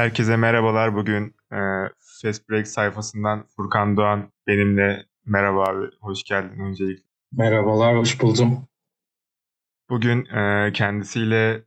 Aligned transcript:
Herkese 0.00 0.36
merhabalar. 0.36 0.94
Bugün 0.94 1.34
e, 1.52 1.58
Fast 2.22 2.48
Break 2.50 2.68
sayfasından 2.68 3.46
Furkan 3.56 3.96
Doğan 3.96 4.32
benimle. 4.46 5.06
Merhaba 5.26 5.64
abi, 5.64 5.86
hoş 6.00 6.22
geldin 6.24 6.60
öncelikle. 6.60 7.04
Merhabalar, 7.32 7.96
hoş 7.96 8.22
buldum. 8.22 8.68
Bugün 9.90 10.24
e, 10.24 10.72
kendisiyle 10.72 11.64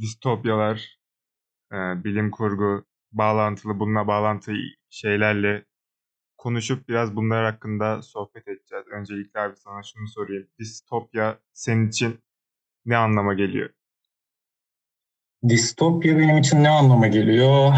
distopyalar, 0.00 0.98
e, 1.72 1.76
bilim 2.04 2.30
kurgu, 2.30 2.84
bağlantılı, 3.12 3.78
bununla 3.78 4.06
bağlantılı 4.06 4.56
şeylerle 4.90 5.64
konuşup 6.38 6.88
biraz 6.88 7.16
bunlar 7.16 7.44
hakkında 7.44 8.02
sohbet 8.02 8.48
edeceğiz. 8.48 8.84
Öncelikle 8.90 9.40
abi 9.40 9.56
sana 9.56 9.82
şunu 9.82 10.08
sorayım. 10.08 10.46
Distopya 10.58 11.38
senin 11.52 11.88
için 11.88 12.20
ne 12.86 12.96
anlama 12.96 13.34
geliyor? 13.34 13.70
Distopya 15.48 16.18
benim 16.18 16.38
için 16.38 16.64
ne 16.64 16.68
anlama 16.68 17.06
geliyor? 17.06 17.74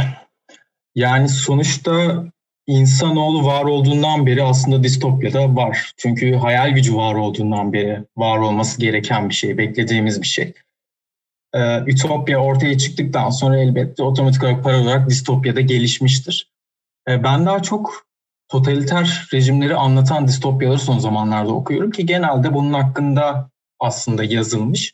Yani 0.94 1.28
sonuçta 1.28 2.24
insanoğlu 2.66 3.44
var 3.46 3.64
olduğundan 3.64 4.26
beri 4.26 4.42
aslında 4.42 4.82
distopyada 4.82 5.56
var. 5.56 5.92
Çünkü 5.96 6.34
hayal 6.34 6.70
gücü 6.70 6.96
var 6.96 7.14
olduğundan 7.14 7.72
beri 7.72 8.04
var 8.16 8.38
olması 8.38 8.80
gereken 8.80 9.28
bir 9.28 9.34
şey, 9.34 9.58
beklediğimiz 9.58 10.22
bir 10.22 10.26
şey. 10.26 10.52
Ee, 11.54 11.80
Ütopya 11.86 12.38
ortaya 12.38 12.78
çıktıktan 12.78 13.30
sonra 13.30 13.58
elbette 13.58 14.02
otomatik 14.02 14.42
olarak 14.42 14.64
para 14.64 14.80
olarak 14.80 15.10
distopyada 15.10 15.60
gelişmiştir. 15.60 16.50
Ee, 17.08 17.22
ben 17.22 17.46
daha 17.46 17.62
çok 17.62 18.06
totaliter 18.48 19.28
rejimleri 19.32 19.76
anlatan 19.76 20.28
distopyaları 20.28 20.78
son 20.78 20.98
zamanlarda 20.98 21.52
okuyorum 21.52 21.90
ki 21.90 22.06
genelde 22.06 22.54
bunun 22.54 22.72
hakkında 22.72 23.50
aslında 23.80 24.24
yazılmış. 24.24 24.92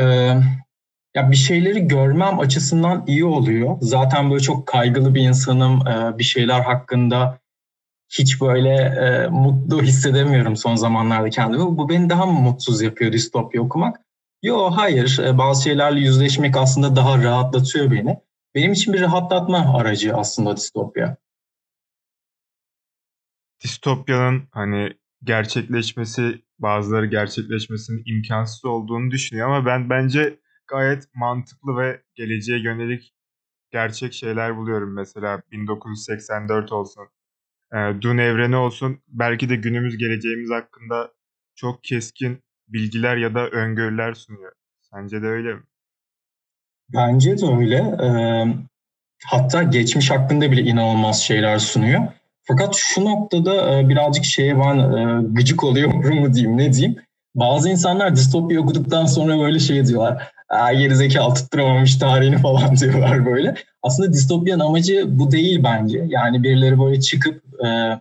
Ee, 0.00 0.34
ya 1.18 1.30
bir 1.30 1.36
şeyleri 1.36 1.88
görmem 1.88 2.38
açısından 2.38 3.04
iyi 3.06 3.24
oluyor. 3.24 3.76
Zaten 3.80 4.30
böyle 4.30 4.42
çok 4.42 4.66
kaygılı 4.66 5.14
bir 5.14 5.20
insanım. 5.20 5.86
Ee, 5.86 6.18
bir 6.18 6.24
şeyler 6.24 6.60
hakkında 6.60 7.38
hiç 8.18 8.40
böyle 8.40 8.74
e, 8.74 9.28
mutlu 9.28 9.82
hissedemiyorum 9.82 10.56
son 10.56 10.74
zamanlarda 10.74 11.30
kendimi. 11.30 11.62
Bu 11.62 11.88
beni 11.88 12.10
daha 12.10 12.26
mı 12.26 12.40
mutsuz 12.40 12.82
yapıyor 12.82 13.12
distopya 13.12 13.62
okumak? 13.62 13.96
Yo 14.42 14.70
hayır. 14.70 15.18
Ee, 15.24 15.38
bazı 15.38 15.62
şeylerle 15.62 16.00
yüzleşmek 16.00 16.56
aslında 16.56 16.96
daha 16.96 17.22
rahatlatıyor 17.22 17.90
beni. 17.90 18.18
Benim 18.54 18.72
için 18.72 18.92
bir 18.92 19.00
rahatlatma 19.00 19.78
aracı 19.78 20.16
aslında 20.16 20.56
distopya. 20.56 21.16
Distopyanın 23.64 24.42
hani 24.50 24.90
gerçekleşmesi 25.22 26.42
bazıları 26.58 27.06
gerçekleşmesinin 27.06 28.02
imkansız 28.06 28.64
olduğunu 28.64 29.10
düşünüyor 29.10 29.48
ama 29.48 29.66
ben 29.66 29.90
bence 29.90 30.38
gayet 30.68 31.04
mantıklı 31.14 31.76
ve 31.76 32.02
geleceğe 32.14 32.62
yönelik 32.62 33.14
gerçek 33.70 34.12
şeyler 34.12 34.56
buluyorum. 34.56 34.94
Mesela 34.94 35.42
1984 35.52 36.72
olsun, 36.72 37.08
e, 37.72 37.76
Dune 38.02 38.22
evreni 38.22 38.56
olsun. 38.56 39.00
Belki 39.08 39.48
de 39.48 39.56
günümüz 39.56 39.98
geleceğimiz 39.98 40.50
hakkında 40.50 41.12
çok 41.54 41.84
keskin 41.84 42.42
bilgiler 42.68 43.16
ya 43.16 43.34
da 43.34 43.48
öngörüler 43.48 44.14
sunuyor. 44.14 44.52
Sence 44.80 45.22
de 45.22 45.26
öyle 45.26 45.54
mi? 45.54 45.62
Bence 46.94 47.38
de 47.38 47.46
öyle. 47.46 47.76
Ee, 47.76 48.46
hatta 49.26 49.62
geçmiş 49.62 50.10
hakkında 50.10 50.50
bile 50.50 50.62
inanılmaz 50.62 51.22
şeyler 51.22 51.58
sunuyor. 51.58 52.02
Fakat 52.42 52.74
şu 52.76 53.04
noktada 53.04 53.78
e, 53.78 53.88
birazcık 53.88 54.24
şeye 54.24 54.58
ben 54.60 54.78
e, 54.78 55.22
gıcık 55.22 55.64
oluyorum 55.64 56.14
mu 56.20 56.34
diyeyim 56.34 56.58
ne 56.58 56.72
diyeyim. 56.72 56.96
Bazı 57.34 57.68
insanlar 57.68 58.16
distopya 58.16 58.60
okuduktan 58.60 59.06
sonra 59.06 59.38
böyle 59.38 59.58
şey 59.58 59.86
diyorlar 59.86 60.32
geri 60.50 60.96
zekalı 60.96 61.34
tutturamamış 61.34 61.96
tarihini 61.96 62.38
falan 62.38 62.76
diyorlar 62.80 63.26
böyle. 63.26 63.54
Aslında 63.82 64.12
distopyanın 64.12 64.64
amacı 64.64 65.18
bu 65.18 65.30
değil 65.30 65.60
bence. 65.64 66.04
Yani 66.08 66.42
birileri 66.42 66.80
böyle 66.80 67.00
çıkıp 67.00 67.64
e, 67.64 68.00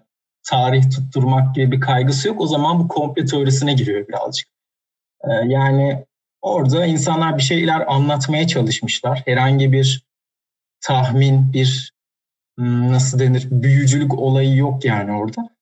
tarih 0.50 0.92
tutturmak 0.92 1.56
gibi 1.56 1.72
bir 1.72 1.80
kaygısı 1.80 2.28
yok. 2.28 2.42
O 2.42 2.48
zaman 2.48 2.80
bu 2.80 2.88
komple 2.88 3.26
teorisine 3.26 3.74
giriyor 3.74 4.08
birazcık. 4.08 4.48
E, 5.24 5.32
yani 5.32 6.06
orada 6.42 6.86
insanlar 6.86 7.38
bir 7.38 7.44
şeyler 7.44 7.94
anlatmaya 7.94 8.48
çalışmışlar. 8.48 9.22
Herhangi 9.26 9.72
bir 9.72 10.08
tahmin, 10.82 11.54
bir 11.54 11.94
hmm, 12.58 12.92
nasıl 12.92 13.20
denir 13.20 13.48
büyücülük 13.52 14.14
olayı 14.20 14.56
yok 14.56 14.86
yani 14.86 15.12
orada. 15.12 15.57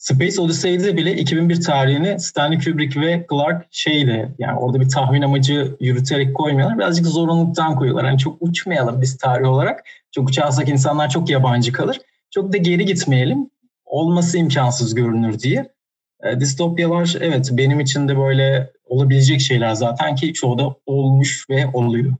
Space 0.00 0.40
Odyssey'de 0.40 0.96
bile 0.96 1.16
2001 1.16 1.60
tarihini 1.60 2.20
Stanley 2.20 2.58
Kubrick 2.58 3.00
ve 3.00 3.26
Clark 3.30 3.66
şeyle 3.70 4.34
yani 4.38 4.58
orada 4.58 4.80
bir 4.80 4.88
tahmin 4.88 5.22
amacı 5.22 5.76
yürüterek 5.80 6.36
koymuyorlar. 6.36 6.78
Birazcık 6.78 7.06
zorunluluktan 7.06 7.76
koyuyorlar. 7.76 8.06
Hani 8.06 8.18
çok 8.18 8.36
uçmayalım 8.40 9.00
biz 9.00 9.18
tarih 9.18 9.48
olarak. 9.48 9.84
Çok 10.12 10.28
uçarsak 10.28 10.68
insanlar 10.68 11.08
çok 11.08 11.30
yabancı 11.30 11.72
kalır. 11.72 12.00
Çok 12.30 12.52
da 12.52 12.56
geri 12.56 12.84
gitmeyelim. 12.84 13.50
Olması 13.84 14.38
imkansız 14.38 14.94
görünür 14.94 15.38
diye. 15.38 15.74
E, 16.22 16.40
distopyalar 16.40 17.16
evet 17.20 17.48
benim 17.52 17.80
için 17.80 18.08
de 18.08 18.18
böyle 18.18 18.72
olabilecek 18.84 19.40
şeyler 19.40 19.74
zaten 19.74 20.14
ki 20.14 20.32
çoğu 20.32 20.58
da 20.58 20.76
olmuş 20.86 21.50
ve 21.50 21.66
oluyor. 21.72 22.14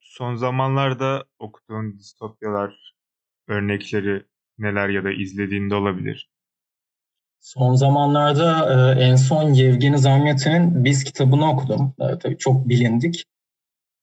Son 0.00 0.34
zamanlarda 0.34 1.24
okuduğun 1.38 1.98
distopyalar 1.98 2.94
örnekleri 3.48 4.22
neler 4.58 4.88
ya 4.88 5.04
da 5.04 5.12
izlediğinde 5.12 5.74
olabilir? 5.74 6.28
Son 7.40 7.74
zamanlarda 7.74 8.72
e, 8.72 9.04
en 9.04 9.16
son 9.16 9.52
Yevgeni 9.52 9.98
Zamyatin'in 9.98 10.84
Biz 10.84 11.04
kitabını 11.04 11.50
okudum. 11.50 11.94
E, 12.00 12.18
tabii 12.18 12.38
çok 12.38 12.68
bilindik. 12.68 13.24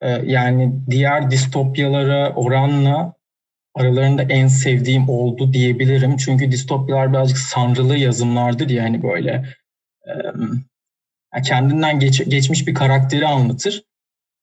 E, 0.01 0.09
yani 0.09 0.73
diğer 0.89 1.31
distopyalara 1.31 2.33
oranla 2.35 3.13
aralarında 3.75 4.23
en 4.23 4.47
sevdiğim 4.47 5.09
oldu 5.09 5.53
diyebilirim. 5.53 6.17
Çünkü 6.17 6.51
distopyalar 6.51 7.13
birazcık 7.13 7.37
sanrılı 7.37 7.97
yazımlardır 7.97 8.69
yani 8.69 9.03
böyle 9.03 9.45
e, 11.35 11.41
kendinden 11.41 11.99
geç, 11.99 12.29
geçmiş 12.29 12.67
bir 12.67 12.73
karakteri 12.73 13.27
anlatır. 13.27 13.83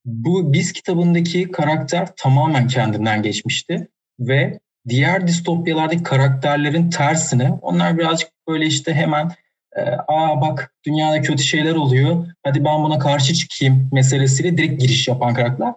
Bu 0.04 0.52
Biz 0.52 0.72
kitabındaki 0.72 1.50
karakter 1.50 2.08
tamamen 2.16 2.68
kendinden 2.68 3.22
geçmişti 3.22 3.88
ve 4.20 4.60
diğer 4.88 5.26
distopyalardaki 5.26 6.02
karakterlerin 6.02 6.90
tersine 6.90 7.58
onlar 7.62 7.98
birazcık 7.98 8.30
böyle 8.48 8.66
işte 8.66 8.94
hemen 8.94 9.32
e, 9.76 9.80
aa 10.08 10.40
bak 10.40 10.72
dünyada 10.86 11.22
kötü 11.22 11.42
şeyler 11.42 11.74
oluyor 11.74 12.26
hadi 12.42 12.64
ben 12.64 12.82
buna 12.82 12.98
karşı 12.98 13.34
çıkayım 13.34 13.88
meselesiyle 13.92 14.56
direkt 14.56 14.80
giriş 14.80 15.08
yapan 15.08 15.34
karakterler. 15.34 15.74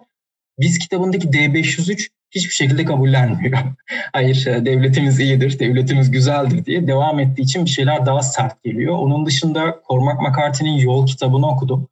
Biz 0.58 0.78
kitabındaki 0.78 1.28
D503 1.28 2.08
hiçbir 2.30 2.54
şekilde 2.54 2.84
kabullenmiyor. 2.84 3.58
Hayır 4.12 4.46
e, 4.46 4.66
devletimiz 4.66 5.20
iyidir, 5.20 5.58
devletimiz 5.58 6.10
güzeldir 6.10 6.64
diye 6.64 6.86
devam 6.86 7.20
ettiği 7.20 7.42
için 7.42 7.64
bir 7.64 7.70
şeyler 7.70 8.06
daha 8.06 8.22
sert 8.22 8.62
geliyor. 8.62 8.98
Onun 8.98 9.26
dışında 9.26 9.80
Cormac 9.88 10.16
McCarthy'nin 10.22 10.78
Yol 10.78 11.06
kitabını 11.06 11.48
okudum. 11.48 11.88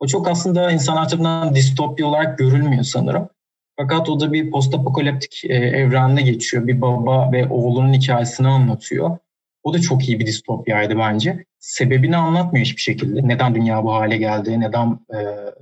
O 0.00 0.06
çok 0.06 0.28
aslında 0.28 0.72
insanlar 0.72 1.08
tarafından 1.08 1.54
distopya 1.54 2.06
olarak 2.06 2.38
görülmüyor 2.38 2.82
sanırım. 2.82 3.28
Fakat 3.76 4.08
o 4.08 4.20
da 4.20 4.32
bir 4.32 4.50
postapokaliptik 4.50 5.44
e, 5.44 5.54
evrende 5.54 6.22
geçiyor. 6.22 6.66
Bir 6.66 6.80
baba 6.80 7.32
ve 7.32 7.48
oğlunun 7.48 7.92
hikayesini 7.92 8.48
anlatıyor. 8.48 9.18
O 9.62 9.74
da 9.74 9.80
çok 9.80 10.08
iyi 10.08 10.18
bir 10.18 10.26
distopyaydı 10.26 10.98
bence. 10.98 11.44
Sebebini 11.58 12.16
anlatmıyor 12.16 12.66
hiçbir 12.66 12.80
şekilde. 12.80 13.28
Neden 13.28 13.54
dünya 13.54 13.84
bu 13.84 13.94
hale 13.94 14.16
geldi, 14.16 14.60
neden 14.60 14.98
e, 15.14 15.18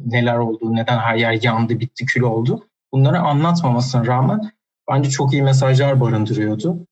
neler 0.06 0.36
oldu, 0.36 0.74
neden 0.74 0.98
her 0.98 1.16
yer 1.16 1.42
yandı, 1.42 1.80
bitti, 1.80 2.06
kül 2.06 2.22
oldu. 2.22 2.66
Bunları 2.92 3.18
anlatmamasına 3.18 4.06
rağmen 4.06 4.40
bence 4.90 5.10
çok 5.10 5.32
iyi 5.32 5.42
mesajlar 5.42 6.00
barındırıyordu. 6.00 6.86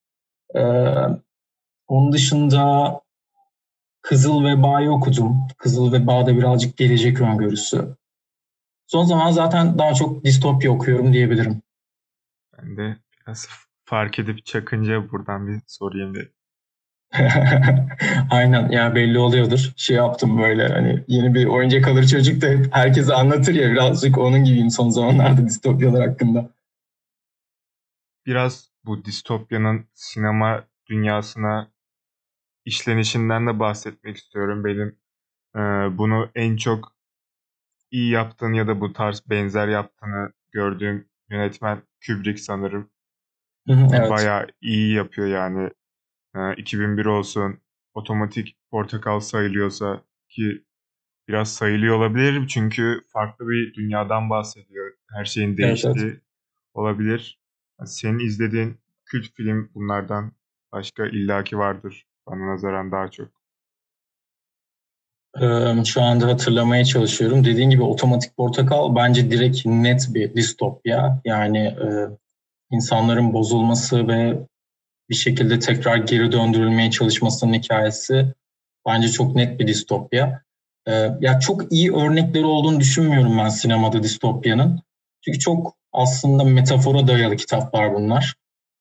E, 0.54 0.62
onun 1.88 2.12
dışında 2.12 3.00
Kızıl 4.02 4.44
Veba'yı 4.44 4.90
okudum. 4.90 5.36
Kızıl 5.58 5.92
Veba'da 5.92 6.36
birazcık 6.36 6.76
gelecek 6.76 7.20
öngörüsü. 7.20 7.96
Son 8.92 9.04
zaman 9.04 9.30
zaten 9.30 9.78
daha 9.78 9.94
çok 9.94 10.24
distopya 10.24 10.70
okuyorum 10.70 11.12
diyebilirim. 11.12 11.62
Ben 12.58 12.76
de 12.76 12.96
biraz 13.20 13.48
fark 13.84 14.18
edip 14.18 14.46
çakınca 14.46 15.10
buradan 15.10 15.46
bir 15.48 15.60
sorayım 15.66 16.14
dedim. 16.14 16.32
Aynen 18.30 18.68
ya 18.70 18.94
belli 18.94 19.18
oluyordur. 19.18 19.72
Şey 19.76 19.96
yaptım 19.96 20.38
böyle 20.38 20.68
hani 20.68 21.04
yeni 21.08 21.34
bir 21.34 21.46
oyuncak 21.46 21.88
alır 21.88 22.06
çocuk 22.06 22.42
da 22.42 22.46
herkese 22.70 23.14
anlatır 23.14 23.54
ya 23.54 23.70
birazcık 23.70 24.18
onun 24.18 24.44
gibiyim 24.44 24.70
son 24.70 24.90
zamanlarda 24.90 25.46
distopyalar 25.46 26.08
hakkında. 26.08 26.50
Biraz 28.26 28.70
bu 28.84 29.04
distopyanın 29.04 29.88
sinema 29.94 30.64
dünyasına 30.86 31.70
işlenişinden 32.64 33.46
de 33.46 33.58
bahsetmek 33.58 34.16
istiyorum. 34.16 34.64
Benim 34.64 34.98
e, 35.56 35.60
bunu 35.98 36.30
en 36.34 36.56
çok 36.56 37.01
iyi 37.92 38.10
yaptığını 38.10 38.56
ya 38.56 38.68
da 38.68 38.80
bu 38.80 38.92
tarz 38.92 39.22
benzer 39.30 39.68
yaptığını 39.68 40.32
gördüğüm 40.52 41.08
yönetmen 41.30 41.82
Kubrick 42.06 42.42
sanırım. 42.42 42.90
evet. 43.68 44.10
Bayağı 44.10 44.46
iyi 44.60 44.94
yapıyor 44.94 45.28
yani. 45.28 45.70
2001 46.56 47.04
ee, 47.04 47.08
olsun, 47.08 47.58
otomatik 47.94 48.56
portakal 48.70 49.20
sayılıyorsa 49.20 50.02
ki 50.28 50.64
biraz 51.28 51.54
sayılıyor 51.54 51.96
olabilir. 51.96 52.46
Çünkü 52.48 53.00
farklı 53.12 53.48
bir 53.48 53.74
dünyadan 53.74 54.30
bahsediyor. 54.30 54.92
Her 55.10 55.24
şeyin 55.24 55.56
değiştiği 55.56 55.94
evet, 55.96 56.04
evet. 56.04 56.22
olabilir. 56.74 57.40
Senin 57.84 58.18
izlediğin 58.18 58.78
kült 59.06 59.26
film 59.34 59.70
bunlardan 59.74 60.32
başka 60.72 61.06
illaki 61.06 61.58
vardır. 61.58 62.06
Bana 62.26 62.52
nazaran 62.52 62.92
daha 62.92 63.10
çok. 63.10 63.41
Şu 65.84 66.02
anda 66.02 66.26
hatırlamaya 66.26 66.84
çalışıyorum. 66.84 67.44
Dediğin 67.44 67.70
gibi 67.70 67.82
Otomatik 67.82 68.36
Portakal 68.36 68.96
bence 68.96 69.30
direkt 69.30 69.66
net 69.66 70.06
bir 70.14 70.34
distopya. 70.34 71.20
Yani 71.24 71.76
insanların 72.70 73.32
bozulması 73.32 74.08
ve 74.08 74.38
bir 75.10 75.14
şekilde 75.14 75.58
tekrar 75.58 75.96
geri 75.96 76.32
döndürülmeye 76.32 76.90
çalışmasının 76.90 77.54
hikayesi 77.54 78.34
bence 78.86 79.08
çok 79.08 79.34
net 79.34 79.60
bir 79.60 79.66
distopya. 79.66 80.42
Ya 81.20 81.40
çok 81.40 81.72
iyi 81.72 81.92
örnekleri 81.92 82.44
olduğunu 82.44 82.80
düşünmüyorum 82.80 83.38
ben 83.38 83.48
sinemada 83.48 84.02
distopyanın. 84.02 84.82
Çünkü 85.24 85.38
çok 85.38 85.76
aslında 85.92 86.44
metafora 86.44 87.06
dayalı 87.06 87.36
kitaplar 87.36 87.94
bunlar. 87.94 88.34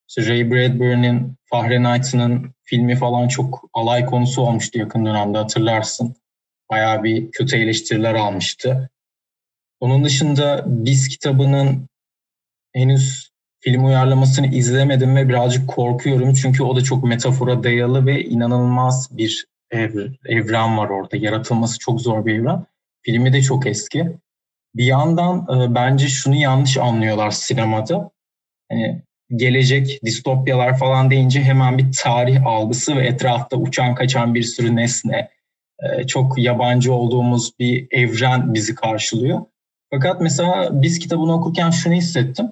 İşte 0.10 0.30
Ray 0.30 0.52
Bradbury'nin 0.52 1.36
Fahrenheit'ının 1.46 2.54
filmi 2.64 2.96
falan 2.96 3.28
çok 3.28 3.70
alay 3.74 4.06
konusu 4.06 4.42
olmuştu 4.42 4.80
yakın 4.80 5.06
dönemde 5.06 5.38
hatırlarsın. 5.38 6.16
Bayağı 6.72 7.04
bir 7.04 7.32
kötü 7.32 7.58
eleştiriler 7.58 8.14
almıştı. 8.14 8.90
Onun 9.80 10.04
dışında 10.04 10.64
Biz 10.68 11.08
kitabının 11.08 11.90
henüz 12.74 13.32
film 13.60 13.86
uyarlamasını 13.86 14.48
izlemedim 14.48 15.16
ve 15.16 15.30
birazcık 15.30 15.70
korkuyorum. 15.70 16.34
Çünkü 16.34 16.64
o 16.64 16.76
da 16.76 16.82
çok 16.82 17.04
metafora 17.04 17.64
dayalı 17.64 18.06
ve 18.06 18.24
inanılmaz 18.24 19.18
bir 19.18 19.46
ev, 19.72 20.10
evren 20.26 20.78
var 20.78 20.90
orada. 20.90 21.18
Yaratılması 21.18 21.80
çok 21.80 22.02
zor 22.02 22.26
bir 22.26 22.40
evren. 22.40 22.66
Filmi 23.02 23.34
de 23.34 23.42
çok 23.42 23.68
eski. 23.68 24.18
Bir 24.76 24.86
yandan 24.86 25.48
e, 25.62 25.76
bence 25.76 26.08
şunu 26.08 26.36
yanlış 26.36 26.78
anlıyorlar 26.78 27.32
sinemada. 27.32 28.12
Hani 28.72 29.02
gelecek 29.36 30.00
distopyalar 30.06 30.78
falan 30.78 31.12
deyince 31.12 31.42
hemen 31.42 31.78
bir 31.78 31.92
tarih 32.04 32.46
algısı 32.46 32.96
ve 32.96 33.08
etrafta 33.08 33.58
uçan 33.58 33.96
kaçan 33.96 34.36
bir 34.36 34.44
sürü 34.44 34.76
nesne, 34.76 35.30
çok 36.08 36.38
yabancı 36.38 36.94
olduğumuz 36.94 37.60
bir 37.60 37.88
evren 37.92 38.54
bizi 38.54 38.76
karşılıyor. 38.76 39.42
Fakat 39.90 40.22
mesela 40.22 40.82
biz 40.82 41.00
kitabını 41.00 41.34
okurken 41.34 41.70
şunu 41.70 41.94
hissettim. 41.94 42.52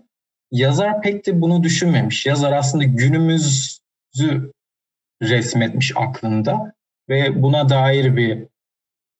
Yazar 0.52 1.02
pek 1.02 1.26
de 1.26 1.42
bunu 1.42 1.64
düşünmemiş. 1.64 2.26
Yazar 2.26 2.52
aslında 2.52 2.84
günümüzü 2.84 4.52
resmetmiş 5.22 5.94
aklında 5.96 6.74
ve 7.10 7.44
buna 7.44 7.70
dair 7.70 8.16
bir 8.16 8.48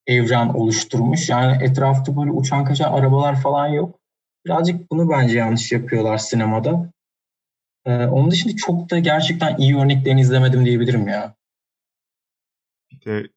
evren 0.06 0.48
oluşturmuş. 0.48 1.28
Yani 1.28 1.64
etrafta 1.64 2.16
böyle 2.16 2.30
uçan 2.30 2.64
kaçan 2.64 2.92
arabalar 2.92 3.40
falan 3.40 3.68
yok. 3.68 3.98
Birazcık 4.46 4.90
bunu 4.90 5.10
bence 5.10 5.38
yanlış 5.38 5.72
yapıyorlar 5.72 6.18
sinemada. 6.18 6.92
Ee, 7.84 8.06
onun 8.06 8.30
dışında 8.30 8.56
çok 8.56 8.90
da 8.90 8.98
gerçekten 8.98 9.56
iyi 9.56 9.76
örneklerini 9.76 10.20
izlemedim 10.20 10.64
diyebilirim 10.64 11.08
ya. 11.08 11.34
Bir 12.90 13.04
de 13.04 13.28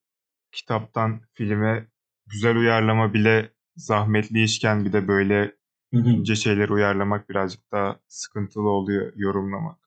kitaptan 0.53 1.21
filme 1.33 1.87
güzel 2.27 2.55
uyarlama 2.57 3.13
bile 3.13 3.49
zahmetli 3.75 4.43
işken 4.43 4.85
bir 4.85 4.93
de 4.93 5.07
böyle 5.07 5.51
ince 5.91 6.35
şeyler 6.35 6.69
uyarlamak 6.69 7.29
birazcık 7.29 7.71
daha 7.71 7.95
sıkıntılı 8.07 8.69
oluyor 8.69 9.13
yorumlamak. 9.15 9.77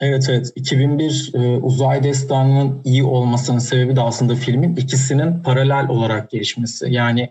Evet 0.00 0.26
evet 0.30 0.52
2001 0.56 1.30
e, 1.34 1.38
Uzay 1.38 2.02
Destanı'nın 2.02 2.80
iyi 2.84 3.04
olmasının 3.04 3.58
sebebi 3.58 3.96
de 3.96 4.00
aslında 4.00 4.34
filmin 4.34 4.76
ikisinin 4.76 5.42
paralel 5.42 5.88
olarak 5.88 6.30
gelişmesi. 6.30 6.86
Yani 6.90 7.30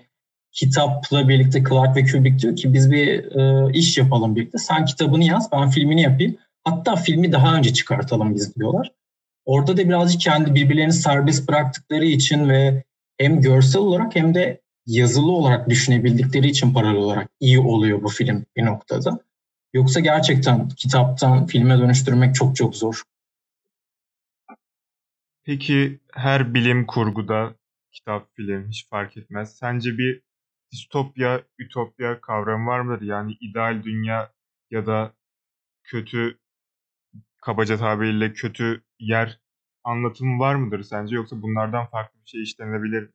kitapla 0.52 1.28
birlikte 1.28 1.64
Clark 1.70 1.96
ve 1.96 2.06
Kubrick 2.06 2.40
diyor 2.40 2.56
ki 2.56 2.74
biz 2.74 2.92
bir 2.92 3.36
e, 3.36 3.72
iş 3.74 3.98
yapalım 3.98 4.36
birlikte. 4.36 4.58
Sen 4.58 4.86
kitabını 4.86 5.24
yaz 5.24 5.52
ben 5.52 5.70
filmini 5.70 6.02
yapayım. 6.02 6.38
Hatta 6.64 6.96
filmi 6.96 7.32
daha 7.32 7.56
önce 7.56 7.74
çıkartalım 7.74 8.36
biz 8.36 8.56
diyorlar. 8.56 8.92
Orada 9.46 9.78
da 9.78 9.90
birazcık 9.90 10.22
kendi 10.22 10.56
birbirlerini 10.56 10.94
serbest 10.94 11.50
bıraktıkları 11.50 12.06
için 12.06 12.50
ve 12.50 12.84
hem 13.18 13.42
görsel 13.42 13.82
olarak 13.82 14.16
hem 14.16 14.34
de 14.34 14.62
yazılı 14.86 15.32
olarak 15.32 15.70
düşünebildikleri 15.70 16.48
için 16.48 16.74
paralel 16.74 16.98
olarak 16.98 17.30
iyi 17.40 17.60
oluyor 17.60 18.04
bu 18.04 18.10
film 18.10 18.46
bir 18.56 18.66
noktada. 18.66 19.20
Yoksa 19.74 20.00
gerçekten 20.00 20.70
kitaptan 20.70 21.46
filme 21.46 21.78
dönüştürmek 21.80 22.36
çok 22.36 22.56
çok 22.56 22.76
zor. 22.76 23.04
Peki 25.44 26.00
her 26.14 26.54
bilim 26.54 26.86
kurguda 26.86 27.56
kitap, 27.92 28.36
film 28.36 28.68
hiç 28.70 28.90
fark 28.90 29.18
etmez. 29.18 29.56
Sence 29.56 29.98
bir 29.98 30.22
distopya, 30.72 31.44
ütopya 31.60 32.22
kavramı 32.22 32.68
var 32.68 32.80
mıdır? 32.80 33.06
Yani 33.06 33.38
ideal 33.42 33.84
dünya 33.84 34.32
ya 34.72 34.86
da 34.86 35.14
kötü 35.84 36.38
kabaca 37.42 37.78
tabiriyle 37.78 38.34
kötü 38.34 38.84
yer 39.04 39.40
anlatımı 39.84 40.40
var 40.40 40.56
mıdır 40.56 40.84
sence 40.84 41.16
yoksa 41.16 41.42
bunlardan 41.42 41.86
farklı 41.86 42.20
bir 42.26 42.30
şey 42.30 42.44
işlenebilir 42.44 43.02
mi? 43.02 43.10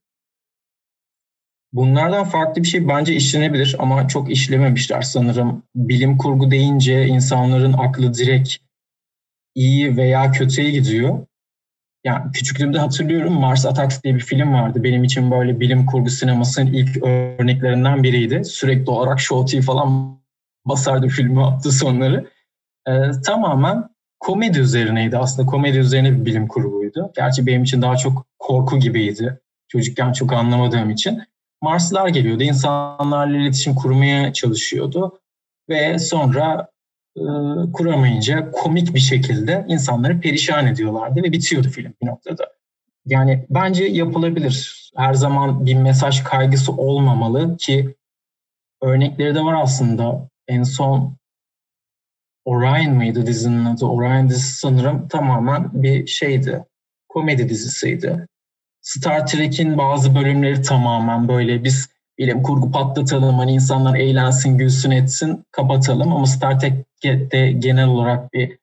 Bunlardan 1.72 2.24
farklı 2.24 2.62
bir 2.62 2.68
şey 2.68 2.88
bence 2.88 3.14
işlenebilir 3.14 3.76
ama 3.78 4.08
çok 4.08 4.30
işlememişler 4.30 5.02
sanırım. 5.02 5.62
Bilim 5.74 6.18
kurgu 6.18 6.50
deyince 6.50 7.06
insanların 7.06 7.72
aklı 7.72 8.14
direkt 8.14 8.56
iyi 9.54 9.96
veya 9.96 10.32
kötüye 10.32 10.70
gidiyor. 10.70 11.26
Yani 12.04 12.32
küçüklüğümde 12.32 12.78
hatırlıyorum 12.78 13.32
Mars 13.32 13.66
Attacks 13.66 14.02
diye 14.02 14.14
bir 14.14 14.20
film 14.20 14.52
vardı. 14.52 14.84
Benim 14.84 15.04
için 15.04 15.30
böyle 15.30 15.60
bilim 15.60 15.86
kurgu 15.86 16.10
sinemasının 16.10 16.72
ilk 16.72 17.02
örneklerinden 17.02 18.02
biriydi. 18.02 18.44
Sürekli 18.44 18.90
olarak 18.90 19.20
Show 19.20 19.62
falan 19.62 20.18
basardı 20.66 21.08
filmi 21.08 21.44
attı 21.44 21.72
sonları. 21.72 22.30
Ee, 22.88 22.92
tamamen 23.26 23.88
komedi 24.20 24.58
üzerineydi. 24.58 25.18
Aslında 25.18 25.46
komedi 25.50 25.78
üzerine 25.78 26.12
bir 26.12 26.24
bilim 26.24 26.48
kurguydu. 26.48 27.12
Gerçi 27.16 27.46
benim 27.46 27.62
için 27.62 27.82
daha 27.82 27.96
çok 27.96 28.26
korku 28.38 28.78
gibiydi. 28.78 29.40
Çocukken 29.68 30.12
çok 30.12 30.32
anlamadığım 30.32 30.90
için. 30.90 31.22
Marslılar 31.62 32.08
geliyordu. 32.08 32.42
insanlarla 32.42 33.36
iletişim 33.36 33.74
kurmaya 33.74 34.32
çalışıyordu. 34.32 35.20
Ve 35.68 35.98
sonra 35.98 36.68
e, 37.16 37.22
kuramayınca 37.72 38.50
komik 38.50 38.94
bir 38.94 39.00
şekilde 39.00 39.64
insanları 39.68 40.20
perişan 40.20 40.66
ediyorlardı 40.66 41.22
ve 41.22 41.32
bitiyordu 41.32 41.68
film 41.68 41.94
bir 42.02 42.06
noktada. 42.06 42.44
Yani 43.06 43.46
bence 43.50 43.84
yapılabilir. 43.84 44.90
Her 44.96 45.14
zaman 45.14 45.66
bir 45.66 45.74
mesaj 45.74 46.22
kaygısı 46.22 46.72
olmamalı 46.72 47.56
ki 47.56 47.94
örnekleri 48.82 49.34
de 49.34 49.40
var 49.40 49.62
aslında. 49.62 50.28
En 50.48 50.62
son 50.62 51.16
Orion 52.48 52.94
mıydı 52.94 53.26
dizinin 53.26 53.64
adı? 53.64 53.86
Orion 53.86 54.28
dizisi 54.28 54.58
sanırım 54.58 55.08
tamamen 55.08 55.82
bir 55.82 56.06
şeydi. 56.06 56.64
Komedi 57.08 57.48
dizisiydi. 57.48 58.26
Star 58.80 59.26
Trek'in 59.26 59.78
bazı 59.78 60.14
bölümleri 60.14 60.62
tamamen 60.62 61.28
böyle 61.28 61.64
biz 61.64 61.88
bilim 62.18 62.42
kurgu 62.42 62.70
patlatalım 62.70 63.38
hani 63.38 63.52
insanlar 63.52 63.98
eğlensin, 63.98 64.58
gülsün 64.58 64.90
etsin, 64.90 65.44
kapatalım 65.50 66.12
ama 66.12 66.26
Star 66.26 66.60
Trek'te 66.60 67.52
genel 67.52 67.88
olarak 67.88 68.32
bir 68.32 68.58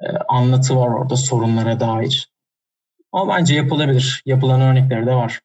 e, 0.00 0.06
anlatı 0.28 0.76
var 0.76 0.88
orada 0.88 1.16
sorunlara 1.16 1.80
dair. 1.80 2.32
Ama 3.12 3.36
bence 3.36 3.54
yapılabilir. 3.54 4.22
Yapılan 4.26 4.60
örnekleri 4.60 5.06
de 5.06 5.14
var. 5.14 5.40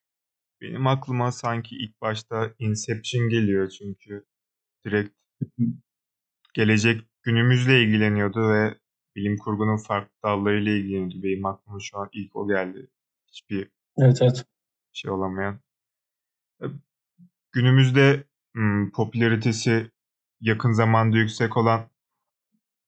Benim 0.62 0.88
aklıma 0.88 1.32
sanki 1.32 1.76
ilk 1.76 2.02
başta 2.02 2.52
Inception 2.60 3.30
geliyor 3.30 3.70
çünkü 3.70 4.26
direkt 4.86 5.16
gelecek 6.54 7.02
günümüzle 7.24 7.84
ilgileniyordu 7.84 8.50
ve 8.54 8.78
bilim 9.16 9.38
kurgunun 9.38 9.78
farklı 9.78 10.14
dallarıyla 10.24 10.72
ilgileniyordu. 10.72 11.24
Benim 11.24 11.46
aklıma 11.46 11.80
şu 11.80 11.98
an 11.98 12.10
ilk 12.14 12.36
o 12.36 12.48
geldi. 12.48 12.88
Hiçbir 13.28 13.70
evet, 13.98 14.22
evet. 14.22 14.46
şey 14.92 15.12
olamayan. 15.12 15.60
E, 16.62 16.66
günümüzde 17.52 18.24
hmm, 18.54 18.92
popülaritesi 18.92 19.92
yakın 20.42 20.72
zamanda 20.72 21.18
yüksek 21.18 21.58
olan 21.58 21.90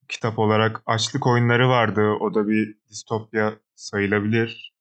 kitap 0.08 0.40
olarak 0.40 0.82
Açlık 0.86 1.28
Oyunları 1.28 1.70
vardı. 1.70 2.02
O 2.02 2.34
da 2.34 2.48
bir 2.48 2.78
distopya 2.90 3.60
sayılabilir. 3.76 4.74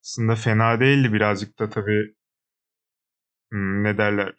Aslında 0.00 0.34
fena 0.34 0.80
değildi 0.80 1.12
birazcık 1.12 1.58
da 1.58 1.70
tabii 1.70 2.14
hmm, 3.50 3.84
ne 3.84 3.98
derler 3.98 4.34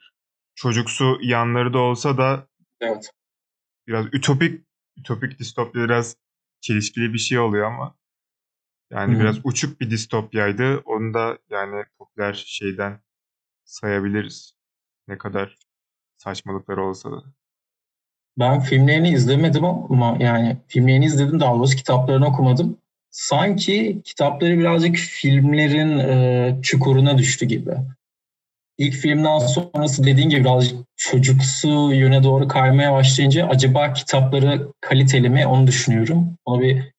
çocuksu 0.56 1.18
yanları 1.22 1.74
da 1.74 1.80
olsa 1.80 2.18
da 2.18 2.48
evet 2.82 3.12
biraz 3.88 4.06
ütopik 4.14 4.66
ütopik 4.98 5.40
distopya 5.40 5.84
biraz 5.84 6.16
çelişkili 6.62 7.14
bir 7.14 7.20
şey 7.20 7.40
oluyor 7.40 7.68
ama 7.68 7.96
yani 8.92 9.14
hmm. 9.14 9.20
biraz 9.20 9.38
uçuk 9.44 9.82
bir 9.82 9.90
distopyaydı. 9.92 10.78
Onu 10.86 11.14
da 11.14 11.38
yani 11.50 11.84
popüler 11.98 12.34
şeyden 12.48 13.00
sayabiliriz. 13.64 14.56
Ne 15.08 15.18
kadar 15.18 15.58
saçmalıkları 16.18 16.84
olsa 16.84 17.12
da. 17.12 17.24
Ben 18.40 18.60
filmlerini 18.60 19.10
izlemedim 19.10 19.66
ama 19.66 20.18
yani 20.20 20.58
filmlerini 20.68 21.06
izledim 21.06 21.40
daha 21.40 21.54
doğrusu 21.54 21.76
kitaplarını 21.76 22.26
okumadım. 22.26 22.78
Sanki 23.10 24.02
kitapları 24.04 24.60
birazcık 24.60 24.96
filmlerin 24.96 25.98
e, 26.00 26.60
çukuruna 26.62 27.18
düştü 27.18 27.46
gibi. 27.46 27.72
İlk 28.78 28.94
filmden 28.94 29.40
sonrası 29.40 30.04
dediğin 30.04 30.30
gibi 30.30 30.42
birazcık 30.42 30.80
çocuksu 30.96 31.94
yöne 31.94 32.24
doğru 32.24 32.48
kaymaya 32.48 32.94
başlayınca 32.94 33.48
acaba 33.48 33.94
kitapları 33.94 34.68
kaliteli 34.82 35.30
mi 35.30 35.48
onu 35.48 35.68
düşünüyorum. 35.68 36.38
Onu 36.46 36.62
bir 36.62 36.92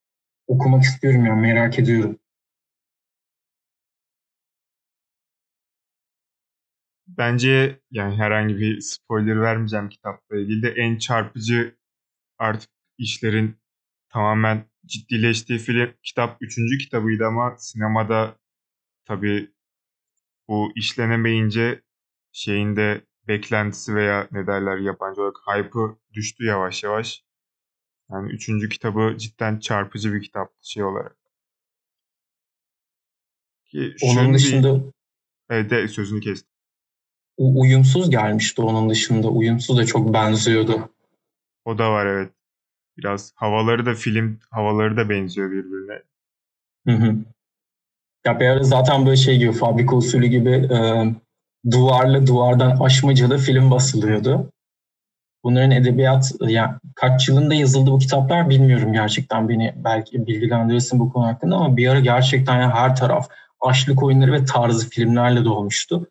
okumak 0.47 0.83
istiyorum 0.83 1.27
yani 1.27 1.41
merak 1.41 1.79
ediyorum. 1.79 2.19
Bence 7.07 7.81
yani 7.91 8.17
herhangi 8.17 8.59
bir 8.59 8.81
spoiler 8.81 9.41
vermeyeceğim 9.41 9.89
kitapla 9.89 10.37
ilgili 10.37 10.63
de 10.63 10.69
en 10.71 10.99
çarpıcı 10.99 11.77
artık 12.39 12.71
işlerin 12.99 13.57
tamamen 14.09 14.65
ciddileştiği 14.87 15.59
film 15.59 15.95
kitap 16.03 16.37
üçüncü 16.41 16.79
kitabıydı 16.79 17.27
ama 17.27 17.57
sinemada 17.59 18.37
tabii 19.05 19.51
bu 20.49 20.73
işlenemeyince 20.77 21.83
şeyin 22.33 22.77
de 22.77 23.01
beklentisi 23.29 23.95
veya 23.95 24.29
ne 24.33 24.47
derler 24.47 24.79
yabancı 24.79 25.23
olarak 25.23 25.37
hype'ı 25.47 25.97
düştü 26.13 26.45
yavaş 26.45 26.85
yavaş. 26.85 27.25
Yani 28.11 28.33
üçüncü 28.33 28.69
kitabı 28.69 29.15
cidden 29.19 29.59
çarpıcı 29.59 30.15
bir 30.15 30.23
kitap 30.23 30.53
şey 30.63 30.85
olarak. 30.85 31.17
Ki 33.65 33.95
Onun 34.03 34.35
dışında 34.35 34.75
bir... 34.75 34.83
evet 35.51 35.71
de 35.71 35.89
sözünü 35.89 36.21
kestim. 36.21 36.51
Uyumsuz 37.37 38.11
gelmişti 38.11 38.63
onun 38.63 38.91
dışında. 38.91 39.29
Uyumsuz 39.29 39.77
da 39.77 39.87
çok 39.87 40.15
benziyordu. 40.15 40.89
O 41.65 41.79
da 41.79 41.93
var 41.93 42.07
evet. 42.07 42.33
Biraz 42.97 43.33
havaları 43.35 43.87
da 43.87 43.95
film 43.95 44.41
havaları 44.51 44.97
da 44.97 45.09
benziyor 45.11 45.51
birbirine. 45.51 46.03
Hı 46.87 46.93
hı. 46.93 47.17
Ya 48.27 48.41
bir 48.41 48.47
ara 48.47 48.63
zaten 48.63 49.07
böyle 49.07 49.17
şey 49.17 49.39
gibi 49.39 49.53
fabrika 49.53 49.97
usulü 49.97 50.27
gibi 50.27 50.51
e, 50.51 51.05
duvarlı 51.71 52.27
duvardan 52.27 52.77
aşmacalı 52.81 53.39
film 53.39 53.71
basılıyordu. 53.71 54.53
Bunların 55.45 55.71
edebiyat 55.71 56.33
yani 56.41 56.75
kaç 56.95 57.29
yılında 57.29 57.55
yazıldı 57.55 57.91
bu 57.91 57.99
kitaplar 57.99 58.51
bilmiyorum 58.51 58.93
gerçekten 58.93 59.49
beni 59.49 59.75
belki 59.77 60.27
bilgilendirirsin 60.27 60.99
bu 60.99 61.13
konu 61.13 61.27
hakkında 61.27 61.57
ama 61.57 61.77
bir 61.77 61.89
ara 61.89 62.01
gerçekten 62.01 62.61
yani 62.61 62.73
her 62.73 62.97
taraf 62.97 63.29
açlık 63.61 64.03
oyunları 64.03 64.33
ve 64.33 64.45
tarzı 64.45 64.91
filmlerle 64.91 65.45
dolmuştu. 65.45 66.07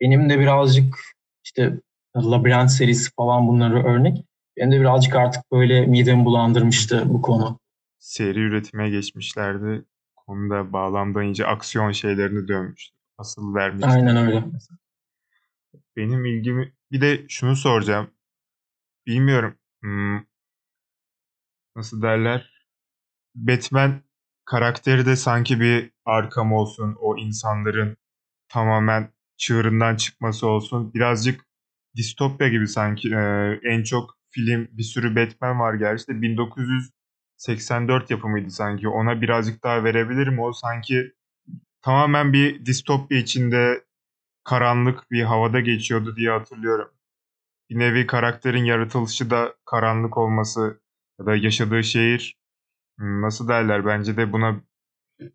Benim 0.00 0.30
de 0.30 0.40
birazcık 0.40 0.96
işte 1.44 1.72
Labirent 2.16 2.70
serisi 2.70 3.10
falan 3.16 3.48
bunları 3.48 3.84
örnek. 3.84 4.24
Benim 4.56 4.72
de 4.72 4.80
birazcık 4.80 5.16
artık 5.16 5.52
böyle 5.52 5.86
midemi 5.86 6.24
bulandırmıştı 6.24 7.02
bu 7.06 7.22
konu. 7.22 7.58
Seri 7.98 8.40
üretime 8.40 8.90
geçmişlerdi. 8.90 9.84
Konuda 10.26 10.72
bağlamda 10.72 11.22
ince 11.22 11.46
aksiyon 11.46 11.92
şeylerini 11.92 12.48
dönmüştü. 12.48 12.96
Asıl 13.18 13.54
vermişti. 13.54 13.90
Aynen 13.90 14.16
öyle. 14.16 14.44
Benim 15.96 16.24
ilgimi 16.24 16.72
bir 16.92 17.00
de 17.00 17.28
şunu 17.28 17.56
soracağım. 17.56 18.10
Bilmiyorum. 19.06 19.54
Hmm, 19.82 20.20
nasıl 21.76 22.02
derler? 22.02 22.54
Batman 23.34 24.02
karakteri 24.44 25.06
de 25.06 25.16
sanki 25.16 25.60
bir 25.60 25.90
arkam 26.04 26.52
olsun. 26.52 26.96
O 27.00 27.16
insanların 27.16 27.96
tamamen 28.48 29.12
çığırından 29.36 29.96
çıkması 29.96 30.46
olsun. 30.46 30.94
Birazcık 30.94 31.46
distopya 31.96 32.48
gibi 32.48 32.68
sanki. 32.68 33.08
Ee, 33.14 33.60
en 33.64 33.82
çok 33.82 34.18
film 34.30 34.68
bir 34.72 34.82
sürü 34.82 35.16
Batman 35.16 35.60
var 35.60 35.74
gerçi 35.74 36.08
de 36.08 36.22
1984 37.38 38.10
yapımıydı 38.10 38.50
sanki. 38.50 38.88
Ona 38.88 39.20
birazcık 39.22 39.64
daha 39.64 39.84
verebilirim. 39.84 40.38
O 40.38 40.52
sanki 40.52 41.12
tamamen 41.82 42.32
bir 42.32 42.66
distopya 42.66 43.18
içinde 43.18 43.84
karanlık 44.44 45.10
bir 45.10 45.22
havada 45.22 45.60
geçiyordu 45.60 46.16
diye 46.16 46.30
hatırlıyorum. 46.30 46.90
Bir 47.70 47.78
nevi 47.78 48.06
karakterin 48.06 48.64
yaratılışı 48.64 49.30
da 49.30 49.54
karanlık 49.64 50.18
olması 50.18 50.80
ya 51.20 51.26
da 51.26 51.36
yaşadığı 51.36 51.84
şehir 51.84 52.36
hmm, 52.98 53.22
nasıl 53.22 53.48
derler 53.48 53.86
bence 53.86 54.16
de 54.16 54.32
buna 54.32 54.60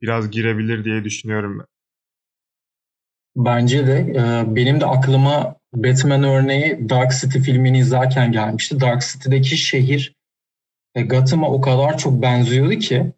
biraz 0.02 0.32
girebilir 0.32 0.84
diye 0.86 1.04
düşünüyorum 1.04 1.60
ben. 1.60 1.66
Bence 3.36 3.88
de. 3.88 3.94
E, 3.94 4.56
benim 4.56 4.82
de 4.82 4.86
aklıma 4.86 5.56
Batman 5.74 6.24
örneği 6.24 6.90
Dark 6.90 7.12
City 7.22 7.40
filmini 7.40 7.80
izlerken 7.80 8.32
gelmişti. 8.32 8.80
Dark 8.80 9.02
City'deki 9.02 9.58
şehir 9.58 10.19
e, 10.96 11.02
Gotham'a 11.02 11.50
o 11.50 11.62
kadar 11.62 11.98
çok 11.98 12.22
benziyordu 12.22 12.76
ki 12.76 13.14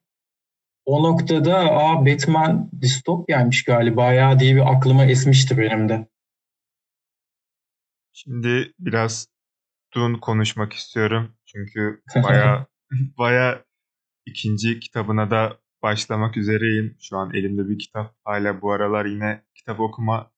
o 0.86 1.04
noktada 1.04 1.58
aa 1.58 2.06
Batman 2.06 2.70
distopyaymış 2.82 3.64
galiba 3.64 4.14
ya 4.14 4.40
diye 4.40 4.56
bir 4.56 4.74
aklıma 4.76 5.06
esmişti 5.06 5.58
benim 5.58 5.90
de. 5.90 6.08
Şimdi 8.14 8.74
biraz 8.80 9.28
Dune 9.94 10.20
konuşmak 10.20 10.74
istiyorum. 10.74 11.36
Çünkü 11.46 12.02
baya 12.24 12.68
baya 12.92 13.66
ikinci 14.26 14.80
kitabına 14.80 15.32
da 15.32 15.58
başlamak 15.82 16.38
üzereyim. 16.38 16.98
Şu 17.00 17.18
an 17.18 17.34
elimde 17.34 17.70
bir 17.70 17.80
kitap. 17.80 18.16
Hala 18.24 18.62
bu 18.62 18.72
aralar 18.72 19.06
yine 19.06 19.44
kitap 19.56 19.80
okuma 19.80 20.32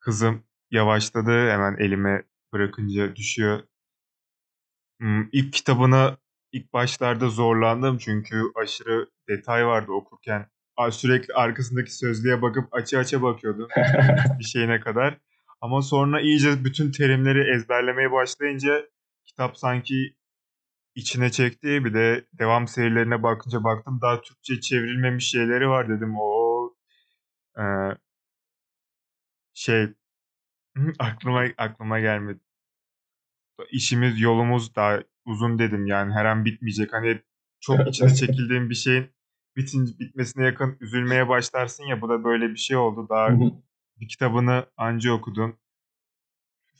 hızım 0.00 0.44
yavaşladı. 0.70 1.50
Hemen 1.50 1.76
elime 1.78 2.22
bırakınca 2.52 3.16
düşüyor. 3.16 3.62
Hmm, 5.00 5.28
ilk 5.32 5.52
kitabını 5.52 6.16
ilk 6.52 6.72
başlarda 6.72 7.28
zorlandım 7.28 7.98
çünkü 7.98 8.42
aşırı 8.54 9.10
detay 9.28 9.66
vardı 9.66 9.92
okurken. 9.92 10.50
Sürekli 10.90 11.34
arkasındaki 11.34 11.96
sözlüğe 11.96 12.42
bakıp 12.42 12.74
açı 12.74 12.98
açı 12.98 13.22
bakıyordum 13.22 13.68
bir 14.38 14.44
şeyine 14.44 14.80
kadar. 14.80 15.18
Ama 15.60 15.82
sonra 15.82 16.20
iyice 16.20 16.64
bütün 16.64 16.92
terimleri 16.92 17.54
ezberlemeye 17.56 18.12
başlayınca 18.12 18.88
kitap 19.24 19.58
sanki 19.58 20.16
içine 20.94 21.30
çekti. 21.30 21.84
Bir 21.84 21.94
de 21.94 22.26
devam 22.32 22.68
serilerine 22.68 23.22
bakınca 23.22 23.64
baktım 23.64 23.98
daha 24.02 24.20
Türkçe 24.20 24.60
çevrilmemiş 24.60 25.30
şeyleri 25.30 25.68
var 25.68 25.88
dedim. 25.88 26.14
O 26.20 26.74
e, 27.58 27.64
şey 29.54 29.88
aklıma 30.98 31.44
aklıma 31.58 32.00
gelmedi. 32.00 32.40
İşimiz 33.70 34.20
yolumuz 34.20 34.74
daha 34.76 35.02
uzun 35.28 35.58
dedim 35.58 35.86
yani 35.86 36.12
her 36.12 36.24
an 36.24 36.44
bitmeyecek. 36.44 36.92
Hani 36.92 37.20
çok 37.60 37.88
içine 37.88 38.14
çekildiğim 38.14 38.70
bir 38.70 38.74
şeyin 38.74 39.10
bitin, 39.56 39.98
bitmesine 39.98 40.44
yakın 40.44 40.76
üzülmeye 40.80 41.28
başlarsın 41.28 41.84
ya 41.84 42.00
bu 42.00 42.08
da 42.08 42.24
böyle 42.24 42.50
bir 42.50 42.56
şey 42.56 42.76
oldu. 42.76 43.06
Daha 43.08 43.28
bir 44.00 44.08
kitabını 44.08 44.66
anca 44.76 45.12
okudun. 45.12 45.58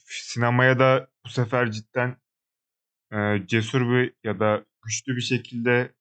Sinemaya 0.07 0.79
da 0.79 1.11
bu 1.25 1.29
sefer 1.29 1.71
cidden 1.71 2.17
e, 3.13 3.47
cesur 3.47 3.81
bir 3.91 4.15
ya 4.25 4.41
da 4.41 4.65
güçlü 4.83 5.17
bir 5.17 5.21
şekilde 5.21 5.95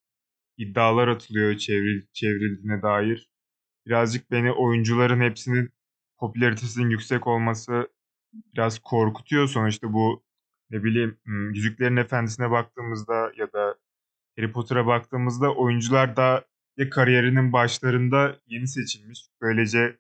iddialar 0.58 1.08
atılıyor 1.08 1.58
çevril, 1.58 2.06
çevrildiğine 2.14 2.82
dair. 2.82 3.30
Birazcık 3.86 4.32
beni 4.32 4.52
oyuncuların 4.52 5.22
hepsinin 5.22 5.74
popülaritesinin 6.18 6.90
yüksek 6.90 7.28
olması 7.28 7.88
biraz 8.34 8.80
korkutuyor. 8.80 9.48
Sonuçta 9.48 9.94
bu 9.94 10.27
ne 10.70 10.84
bileyim 10.84 11.18
Yüzüklerin 11.54 11.98
Efendisi'ne 11.98 12.52
baktığımızda 12.52 13.32
ya 13.38 13.54
da 13.54 13.76
Harry 14.38 14.52
Potter'a 14.52 14.88
baktığımızda 14.88 15.56
oyuncular 15.56 16.16
da 16.16 16.46
ya 16.78 16.90
kariyerinin 16.90 17.54
başlarında 17.54 18.40
yeni 18.48 18.68
seçilmiş. 18.68 19.20
Böylece 19.42 19.98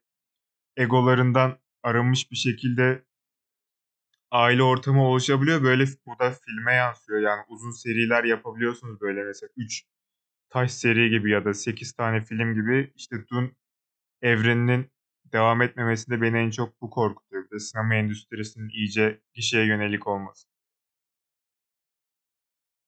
egolarından 0.77 1.59
arınmış 1.83 2.31
bir 2.31 2.35
şekilde 2.35 3.03
aile 4.31 4.63
ortamı 4.63 5.03
oluşabiliyor. 5.03 5.63
Böyle 5.63 5.85
bu 6.05 6.19
da 6.19 6.31
filme 6.31 6.73
yansıyor. 6.73 7.19
Yani 7.19 7.41
uzun 7.47 7.71
seriler 7.71 8.23
yapabiliyorsunuz 8.23 9.01
böyle 9.01 9.23
mesela 9.23 9.49
3 9.57 9.83
taş 10.49 10.71
seri 10.71 11.09
gibi 11.09 11.31
ya 11.31 11.45
da 11.45 11.53
8 11.53 11.93
tane 11.93 12.21
film 12.21 12.53
gibi. 12.53 12.93
İşte 12.95 13.27
Dune 13.31 13.51
evreninin 14.21 14.91
devam 15.33 15.61
etmemesinde 15.61 16.21
beni 16.21 16.37
en 16.37 16.49
çok 16.49 16.81
bu 16.81 16.89
korkutuyor. 16.89 17.45
Bir 17.45 17.51
de 17.51 17.59
sinema 17.59 17.95
endüstrisinin 17.95 18.69
iyice 18.69 19.21
gişeye 19.33 19.65
yönelik 19.65 20.07
olması. 20.07 20.47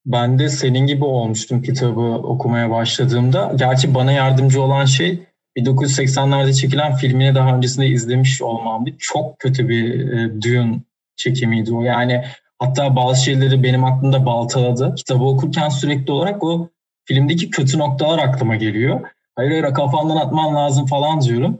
Ben 0.10 0.40
de 0.40 0.50
senin 0.50 0.88
gibi 0.88 1.06
olmuştum 1.06 1.62
kitabı 1.62 2.02
okumaya 2.02 2.70
başladığımda. 2.70 3.54
Gerçi 3.56 3.96
bana 3.96 4.12
yardımcı 4.12 4.62
olan 4.62 4.86
şey 4.86 5.24
1980'lerde 5.58 6.54
çekilen 6.54 6.96
filmini 6.96 7.36
daha 7.36 7.56
öncesinde 7.56 7.88
izlemiş 7.88 8.42
olmamdı. 8.42 8.90
Çok 9.00 9.40
kötü 9.40 9.70
bir 9.70 10.12
e, 10.12 10.42
Dune 10.42 10.80
çekimiydi 11.16 11.74
o. 11.74 11.82
Yani 11.82 12.24
hatta 12.60 12.96
bazı 12.96 13.24
şeyleri 13.24 13.64
benim 13.64 13.84
aklımda 13.84 14.26
baltaladı. 14.26 14.96
Kitabı 14.96 15.24
okurken 15.24 15.70
sürekli 15.70 16.12
olarak 16.12 16.44
o 16.44 16.70
filmdeki 17.06 17.50
kötü 17.50 17.80
noktalar 17.80 18.20
aklıma 18.20 18.56
geliyor. 18.56 19.02
Hayır 19.36 19.52
hayır 19.52 19.74
kafamdan 19.74 20.18
atman 20.18 20.56
lazım 20.56 20.86
falan 20.86 21.22
diyorum. 21.22 21.60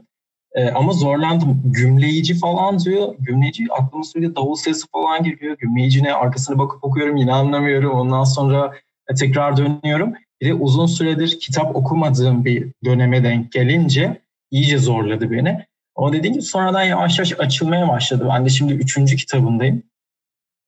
E, 0.54 0.70
ama 0.70 0.92
zorlandım. 0.92 1.62
Gümleyici 1.64 2.38
falan 2.38 2.78
diyor. 2.78 3.14
Gümleyici 3.18 3.66
aklıma 3.70 4.04
sürekli 4.04 4.36
davul 4.36 4.54
sesi 4.54 4.86
falan 4.92 5.22
geliyor. 5.22 5.56
Gümleyici 5.58 6.02
ne? 6.02 6.14
Arkasına 6.14 6.58
bakıp 6.58 6.84
okuyorum 6.84 7.16
yine 7.16 7.32
anlamıyorum. 7.32 7.90
Ondan 7.90 8.24
sonra 8.24 8.74
e, 9.08 9.14
tekrar 9.14 9.56
dönüyorum. 9.56 10.14
Bir 10.40 10.46
de 10.48 10.54
uzun 10.54 10.86
süredir 10.86 11.40
kitap 11.40 11.76
okumadığım 11.76 12.44
bir 12.44 12.72
döneme 12.84 13.24
denk 13.24 13.52
gelince 13.52 14.20
iyice 14.50 14.78
zorladı 14.78 15.30
beni. 15.30 15.66
Ama 15.96 16.12
dediğim 16.12 16.34
gibi 16.34 16.42
sonradan 16.42 16.82
yavaş 16.82 17.18
yavaş 17.18 17.32
açılmaya 17.38 17.88
başladı. 17.88 18.28
Ben 18.30 18.44
de 18.44 18.48
şimdi 18.48 18.72
üçüncü 18.72 19.16
kitabındayım. 19.16 19.82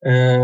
Ee, 0.06 0.40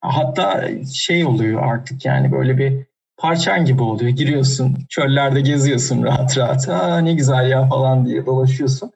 hatta 0.00 0.68
şey 0.94 1.24
oluyor 1.24 1.62
artık 1.62 2.04
yani 2.04 2.32
böyle 2.32 2.58
bir 2.58 2.86
parçan 3.16 3.64
gibi 3.64 3.82
oluyor. 3.82 4.10
Giriyorsun, 4.10 4.76
çöllerde 4.88 5.40
geziyorsun 5.40 6.02
rahat 6.02 6.38
rahat. 6.38 6.68
Aa 6.68 6.98
ne 6.98 7.14
güzel 7.14 7.50
ya 7.50 7.68
falan 7.68 8.06
diye 8.06 8.26
dolaşıyorsun. 8.26 8.90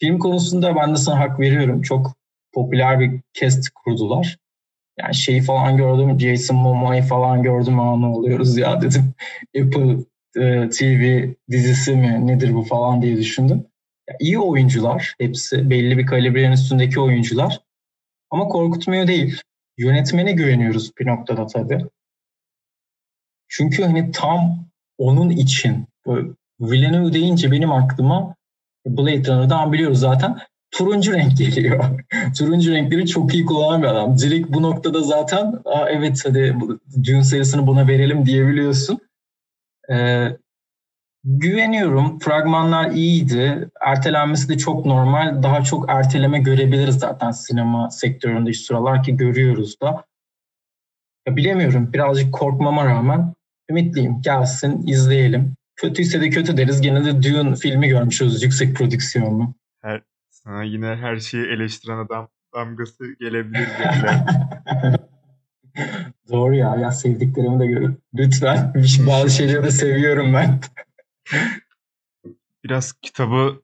Film 0.00 0.18
konusunda 0.18 0.76
ben 0.76 0.92
de 0.92 0.96
sana 0.96 1.20
hak 1.20 1.40
veriyorum. 1.40 1.82
Çok 1.82 2.12
popüler 2.52 3.00
bir 3.00 3.20
cast 3.40 3.68
kurdular. 3.68 4.38
Yani 5.00 5.14
şeyi 5.14 5.42
falan 5.42 5.76
gördüm, 5.76 6.20
Jason 6.20 6.56
Momoa'yı 6.56 7.02
falan 7.02 7.42
gördüm. 7.42 7.80
Aa 7.80 7.96
ne 7.96 8.06
oluyoruz 8.06 8.56
ya 8.56 8.80
dedim. 8.82 9.14
Apple 9.60 9.96
e, 10.42 10.68
TV 10.68 11.28
dizisi 11.50 11.96
mi 11.96 12.26
nedir 12.26 12.54
bu 12.54 12.62
falan 12.62 13.02
diye 13.02 13.16
düşündüm. 13.16 13.66
Ya, 14.08 14.16
iyi 14.20 14.38
oyuncular. 14.38 15.14
Hepsi 15.20 15.70
belli 15.70 15.98
bir 15.98 16.06
kalibrenin 16.06 16.52
üstündeki 16.52 17.00
oyuncular. 17.00 17.60
Ama 18.30 18.48
korkutmuyor 18.48 19.06
değil. 19.06 19.40
Yönetmene 19.78 20.32
güveniyoruz 20.32 20.92
bir 20.98 21.06
noktada 21.06 21.46
tabii. 21.46 21.78
Çünkü 23.48 23.82
hani 23.82 24.10
tam 24.10 24.66
onun 24.98 25.30
için 25.30 25.86
Villeneuve 26.60 27.12
deyince 27.12 27.50
benim 27.50 27.72
aklıma 27.72 28.34
Blade 28.86 29.32
Runner'dan 29.32 29.72
biliyoruz 29.72 30.00
zaten 30.00 30.38
turuncu 30.70 31.12
renk 31.12 31.38
geliyor. 31.38 31.84
turuncu 32.38 32.72
renkleri 32.72 33.06
çok 33.06 33.34
iyi 33.34 33.46
kullanan 33.46 33.82
bir 33.82 33.86
adam. 33.86 34.18
Direkt 34.18 34.50
bu 34.50 34.62
noktada 34.62 35.00
zaten 35.00 35.54
Aa, 35.64 35.88
evet 35.88 36.22
hadi 36.26 36.56
Dune 37.04 37.24
serisini 37.24 37.66
buna 37.66 37.88
verelim 37.88 38.26
diyebiliyorsun. 38.26 38.98
Ee, 39.90 40.28
güveniyorum. 41.24 42.18
Fragmanlar 42.18 42.90
iyiydi. 42.90 43.68
Ertelenmesi 43.86 44.48
de 44.48 44.58
çok 44.58 44.86
normal. 44.86 45.42
Daha 45.42 45.64
çok 45.64 45.84
erteleme 45.88 46.38
görebiliriz 46.38 46.98
zaten 46.98 47.30
sinema 47.30 47.90
sektöründe 47.90 48.52
şu 48.52 48.62
sıralar 48.64 49.02
ki 49.02 49.16
görüyoruz 49.16 49.80
da. 49.80 50.04
Ya 51.26 51.36
bilemiyorum. 51.36 51.92
Birazcık 51.92 52.34
korkmama 52.34 52.86
rağmen 52.86 53.34
ümitliyim. 53.70 54.22
Gelsin, 54.22 54.86
izleyelim. 54.86 55.54
Kötüyse 55.76 56.20
de 56.20 56.30
kötü 56.30 56.56
deriz. 56.56 56.80
Gene 56.80 57.04
de 57.04 57.22
Dune 57.22 57.56
filmi 57.56 57.88
görmüşüz 57.88 58.42
yüksek 58.42 58.76
prodüksiyonlu. 58.76 59.54
Her, 59.82 60.02
sana 60.30 60.62
yine 60.62 60.86
her 60.86 61.16
şeyi 61.16 61.46
eleştiren 61.46 61.98
adam 61.98 62.28
damgası 62.54 63.04
gelebilir. 63.20 63.68
Doğru 66.30 66.54
ya. 66.54 66.76
Ya 66.76 66.92
sevdiklerimi 66.92 67.60
de 67.60 67.66
görün. 67.66 68.02
Lütfen. 68.14 68.74
Bazı 69.06 69.30
şeyleri 69.30 69.62
de 69.62 69.70
seviyorum 69.70 70.34
ben. 70.34 70.60
Biraz 72.64 72.92
kitabı 72.92 73.62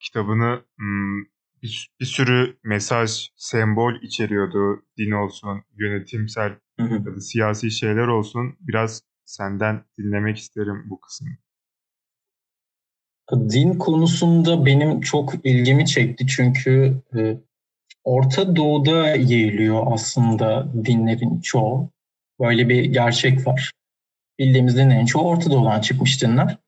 kitabını 0.00 0.60
hmm, 0.76 1.24
bir, 1.62 1.90
bir 2.00 2.04
sürü 2.04 2.58
mesaj, 2.64 3.28
sembol 3.36 3.94
içeriyordu. 4.02 4.82
Din 4.98 5.10
olsun, 5.10 5.62
yönetimsel 5.78 6.52
ya 6.78 7.04
da 7.04 7.20
siyasi 7.20 7.70
şeyler 7.70 8.06
olsun. 8.06 8.56
Biraz 8.60 9.02
senden 9.24 9.84
dinlemek 9.98 10.38
isterim 10.38 10.86
bu 10.90 11.00
kısmı. 11.00 11.28
Din 13.32 13.74
konusunda 13.74 14.66
benim 14.66 15.00
çok 15.00 15.34
ilgimi 15.46 15.86
çekti 15.86 16.26
çünkü 16.26 17.02
e, 17.16 17.36
Orta 18.04 18.56
Doğu'da 18.56 19.06
yayılıyor 19.08 19.92
aslında 19.92 20.72
dinlerin 20.84 21.40
çoğu. 21.40 21.90
Böyle 22.40 22.68
bir 22.68 22.84
gerçek 22.84 23.46
var. 23.46 23.72
Bildiğimiz 24.38 24.76
dinlerin 24.76 25.06
çoğu 25.06 25.28
Orta 25.28 25.50
Doğu'dan 25.50 25.80
çıkmış 25.80 26.22
dinler. 26.22 26.58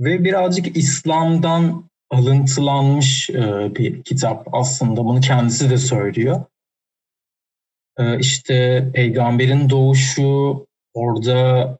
Ve 0.00 0.24
birazcık 0.24 0.76
İslam'dan 0.76 1.89
alıntılanmış 2.10 3.30
e, 3.30 3.74
bir 3.76 4.02
kitap 4.02 4.54
aslında. 4.54 5.04
Bunu 5.04 5.20
kendisi 5.20 5.70
de 5.70 5.78
söylüyor. 5.78 6.44
E, 7.98 8.18
işte 8.18 8.88
peygamberin 8.94 9.70
doğuşu, 9.70 10.66
orada 10.94 11.78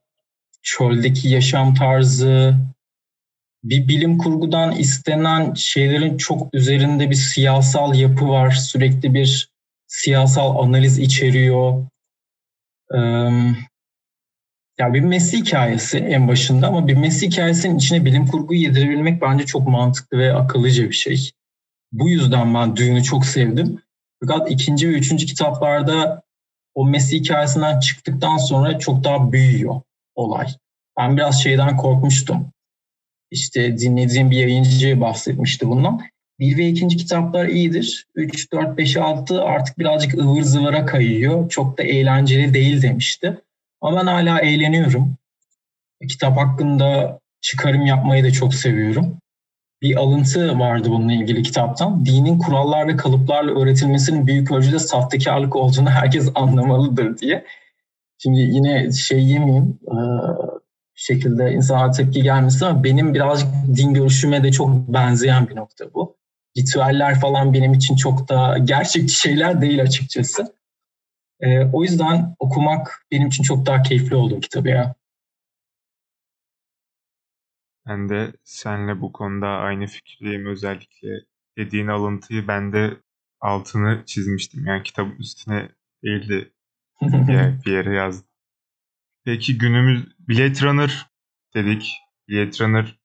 çöldeki 0.62 1.28
yaşam 1.28 1.74
tarzı, 1.74 2.54
bir 3.64 3.88
bilim 3.88 4.18
kurgudan 4.18 4.72
istenen 4.72 5.54
şeylerin 5.54 6.16
çok 6.16 6.54
üzerinde 6.54 7.10
bir 7.10 7.14
siyasal 7.14 7.94
yapı 7.94 8.28
var. 8.28 8.50
Sürekli 8.50 9.14
bir 9.14 9.50
siyasal 9.86 10.56
analiz 10.56 10.98
içeriyor. 10.98 11.86
Ya 14.80 14.94
bir 14.94 15.00
Messi 15.00 15.36
hikayesi 15.36 15.98
en 15.98 16.28
başında 16.28 16.68
ama 16.68 16.88
bir 16.88 16.96
Messi 16.96 17.26
hikayesinin 17.26 17.78
içine 17.78 18.04
bilim 18.04 18.26
kurguyu 18.26 18.60
yedirebilmek 18.60 19.22
bence 19.22 19.46
çok 19.46 19.68
mantıklı 19.68 20.18
ve 20.18 20.34
akıllıca 20.34 20.84
bir 20.84 20.94
şey. 20.94 21.30
Bu 21.92 22.08
yüzden 22.08 22.54
ben 22.54 22.76
Dune'u 22.76 23.02
çok 23.02 23.26
sevdim. 23.26 23.82
Fakat 24.20 24.50
ikinci 24.50 24.88
ve 24.88 24.92
üçüncü 24.92 25.26
kitaplarda 25.26 26.22
o 26.74 26.86
Messi 26.86 27.16
hikayesinden 27.16 27.80
çıktıktan 27.80 28.36
sonra 28.36 28.78
çok 28.78 29.04
daha 29.04 29.32
büyüyor 29.32 29.80
olay. 30.14 30.46
Ben 30.98 31.16
biraz 31.16 31.42
şeyden 31.42 31.76
korkmuştum. 31.76 32.52
İşte 33.30 33.78
dinlediğim 33.78 34.30
bir 34.30 34.36
yayıncı 34.36 35.00
bahsetmişti 35.00 35.68
bundan. 35.68 36.00
Bir 36.38 36.58
ve 36.58 36.68
ikinci 36.68 36.96
kitaplar 36.96 37.46
iyidir. 37.46 38.06
3, 38.14 38.52
4, 38.52 38.78
5, 38.78 38.96
6 38.96 39.42
artık 39.42 39.78
birazcık 39.78 40.14
ıvır 40.14 40.42
zıvıra 40.42 40.86
kayıyor. 40.86 41.48
Çok 41.48 41.78
da 41.78 41.82
eğlenceli 41.82 42.54
değil 42.54 42.82
demişti. 42.82 43.40
Ama 43.80 44.00
ben 44.00 44.06
hala 44.06 44.40
eğleniyorum. 44.40 45.16
Kitap 46.08 46.36
hakkında 46.36 47.18
çıkarım 47.40 47.86
yapmayı 47.86 48.24
da 48.24 48.30
çok 48.30 48.54
seviyorum. 48.54 49.18
Bir 49.82 49.96
alıntı 49.96 50.58
vardı 50.58 50.88
bununla 50.90 51.12
ilgili 51.12 51.42
kitaptan. 51.42 52.06
Dinin 52.06 52.38
kurallar 52.38 52.88
ve 52.88 52.96
kalıplarla 52.96 53.60
öğretilmesinin 53.60 54.26
büyük 54.26 54.52
ölçüde 54.52 54.78
sahtekarlık 54.78 55.56
olduğunu 55.56 55.90
herkes 56.00 56.28
anlamalıdır 56.34 57.18
diye. 57.18 57.44
Şimdi 58.18 58.38
yine 58.38 58.92
şey 58.92 59.24
yemeyeyim, 59.24 59.78
şekilde 60.94 61.52
insana 61.52 61.90
tepki 61.90 62.22
gelmesi 62.22 62.66
ama 62.66 62.84
benim 62.84 63.14
birazcık 63.14 63.48
din 63.76 63.94
görüşüme 63.94 64.44
de 64.44 64.52
çok 64.52 64.88
benzeyen 64.88 65.48
bir 65.48 65.56
nokta 65.56 65.94
bu. 65.94 66.16
Ritüeller 66.58 67.20
falan 67.20 67.54
benim 67.54 67.72
için 67.72 67.96
çok 67.96 68.28
da 68.28 68.58
gerçekçi 68.64 69.14
şeyler 69.14 69.60
değil 69.60 69.82
açıkçası. 69.82 70.54
Ee, 71.40 71.64
o 71.72 71.82
yüzden 71.82 72.36
okumak 72.38 73.06
benim 73.10 73.28
için 73.28 73.42
çok 73.42 73.66
daha 73.66 73.82
keyifli 73.82 74.16
oldu 74.16 74.40
kitabı 74.40 74.68
ya. 74.68 74.94
Ben 77.86 78.08
de 78.08 78.32
seninle 78.44 79.00
bu 79.00 79.12
konuda 79.12 79.46
aynı 79.48 79.86
fikirdeyim. 79.86 80.46
Özellikle 80.46 81.08
dediğin 81.58 81.86
alıntıyı 81.86 82.48
ben 82.48 82.72
de 82.72 82.96
altını 83.40 84.02
çizmiştim. 84.06 84.66
Yani 84.66 84.82
kitabın 84.82 85.16
üstüne 85.16 85.68
değil 86.04 86.28
de 86.28 86.50
bir 87.66 87.72
yere 87.72 87.94
yazdım. 87.94 88.28
Peki 89.24 89.58
günümüz 89.58 90.04
Blade 90.28 90.60
Runner 90.62 91.06
dedik. 91.54 91.92
Blade 92.28 92.64
Runner 92.64 93.00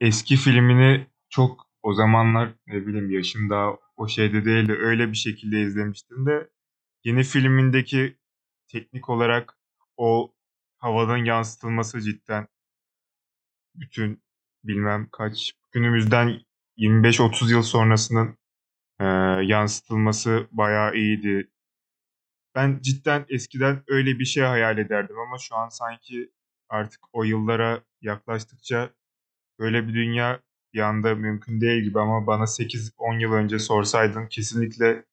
eski 0.00 0.36
filmini 0.36 1.06
çok 1.28 1.66
o 1.82 1.94
zamanlar 1.94 2.54
ne 2.66 2.86
bileyim 2.86 3.10
yaşım 3.10 3.50
daha 3.50 3.76
o 3.96 4.08
şeyde 4.08 4.44
değildi. 4.44 4.72
Öyle 4.72 5.08
bir 5.08 5.16
şekilde 5.16 5.60
izlemiştim 5.60 6.26
de 6.26 6.48
yeni 7.04 7.22
filmindeki 7.22 8.18
teknik 8.66 9.08
olarak 9.08 9.58
o 9.96 10.34
havadan 10.78 11.16
yansıtılması 11.16 12.00
cidden 12.00 12.48
bütün 13.74 14.22
bilmem 14.64 15.08
kaç 15.12 15.52
günümüzden 15.72 16.40
25-30 16.76 17.50
yıl 17.50 17.62
sonrasının 17.62 18.38
e, 19.00 19.04
yansıtılması 19.44 20.48
bayağı 20.52 20.94
iyiydi. 20.94 21.50
Ben 22.54 22.78
cidden 22.82 23.26
eskiden 23.28 23.82
öyle 23.88 24.18
bir 24.18 24.24
şey 24.24 24.44
hayal 24.44 24.78
ederdim 24.78 25.18
ama 25.18 25.38
şu 25.38 25.56
an 25.56 25.68
sanki 25.68 26.32
artık 26.68 27.00
o 27.12 27.24
yıllara 27.24 27.82
yaklaştıkça 28.00 28.90
böyle 29.58 29.88
bir 29.88 29.94
dünya 29.94 30.40
bir 30.74 30.80
anda 30.80 31.14
mümkün 31.14 31.60
değil 31.60 31.82
gibi 31.84 32.00
ama 32.00 32.26
bana 32.26 32.46
8-10 32.46 33.20
yıl 33.20 33.32
önce 33.32 33.58
sorsaydın 33.58 34.26
kesinlikle 34.26 35.04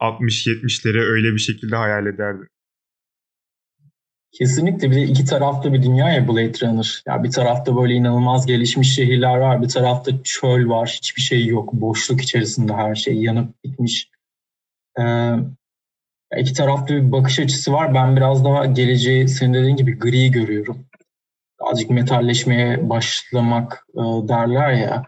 2060-70'leri 0.00 1.00
öyle 1.00 1.32
bir 1.32 1.38
şekilde 1.38 1.76
hayal 1.76 2.06
ederdim. 2.06 2.48
Kesinlikle 4.38 4.90
bir 4.90 4.96
de 4.96 5.02
iki 5.02 5.24
taraflı 5.24 5.72
bir 5.72 5.82
dünya 5.82 6.12
ya 6.12 6.28
Blade 6.28 6.66
Runner. 6.66 7.02
Ya 7.06 7.24
bir 7.24 7.30
tarafta 7.30 7.76
böyle 7.76 7.94
inanılmaz 7.94 8.46
gelişmiş 8.46 8.94
şehirler 8.94 9.36
var, 9.36 9.62
bir 9.62 9.68
tarafta 9.68 10.12
çöl 10.24 10.68
var, 10.68 10.88
hiçbir 10.96 11.22
şey 11.22 11.46
yok, 11.46 11.72
boşluk 11.72 12.22
içerisinde 12.22 12.72
her 12.72 12.94
şey 12.94 13.14
yanıp 13.14 13.64
bitmiş. 13.64 14.10
Ee, 15.00 15.34
iki 16.36 16.52
taraflı 16.52 16.94
bir 16.94 17.12
bakış 17.12 17.38
açısı 17.38 17.72
var. 17.72 17.94
Ben 17.94 18.16
biraz 18.16 18.44
daha 18.44 18.66
geleceği 18.66 19.28
senin 19.28 19.54
dediğin 19.54 19.76
gibi 19.76 19.98
gri 19.98 20.30
görüyorum. 20.30 20.86
Birazcık 21.60 21.90
metalleşmeye 21.90 22.90
başlamak 22.90 23.86
e, 23.94 24.00
derler 24.28 24.72
ya. 24.72 25.02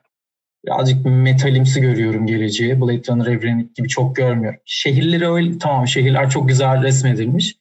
Birazcık 0.66 1.06
metalimsi 1.06 1.80
görüyorum 1.80 2.26
geleceği. 2.26 2.80
Blade 2.80 3.02
Runner 3.08 3.26
evreni 3.26 3.72
gibi 3.74 3.88
çok 3.88 4.16
görmüyorum. 4.16 4.60
Şehirleri 4.64 5.28
öyle 5.28 5.58
tamam 5.58 5.86
şehirler 5.86 6.30
çok 6.30 6.48
güzel 6.48 6.82
resmedilmiş. 6.82 7.56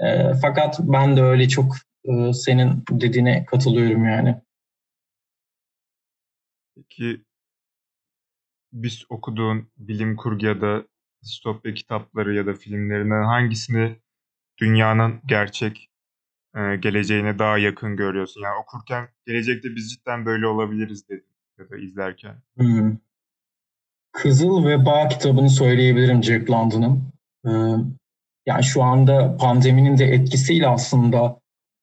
E, 0.00 0.32
fakat 0.42 0.80
ben 0.80 1.16
de 1.16 1.22
öyle 1.22 1.48
çok 1.48 1.76
e, 2.04 2.32
senin 2.32 2.84
dediğine 2.90 3.44
katılıyorum 3.44 4.04
yani. 4.04 4.36
Peki 6.76 7.24
biz 8.72 9.04
okuduğun 9.08 9.70
bilim 9.76 10.16
kurgu 10.16 10.46
ya 10.46 10.60
da 10.60 10.82
distopya 11.22 11.74
kitapları 11.74 12.34
ya 12.34 12.46
da 12.46 12.54
filmlerinden 12.54 13.24
hangisini 13.24 13.96
dünyanın 14.58 15.20
gerçek 15.26 15.90
e, 16.56 16.76
geleceğine 16.76 17.38
daha 17.38 17.58
yakın 17.58 17.96
görüyorsun? 17.96 18.40
Yani 18.40 18.54
okurken 18.62 19.08
gelecekte 19.26 19.68
biz 19.76 19.92
cidden 19.92 20.26
böyle 20.26 20.46
olabiliriz 20.46 21.08
dedim 21.08 21.29
ya 21.60 21.70
da 21.70 21.76
izlerken. 21.76 22.34
Hmm. 22.56 22.96
Kızıl 24.12 24.64
ve 24.64 24.86
Bağ 24.86 25.08
kitabını 25.08 25.50
söyleyebilirim 25.50 26.24
Jack 26.24 26.50
London'ın. 26.50 27.12
Ee, 27.46 27.50
yani 28.46 28.64
şu 28.64 28.82
anda 28.82 29.36
pandeminin 29.36 29.98
de 29.98 30.04
etkisiyle 30.04 30.68
aslında 30.68 31.40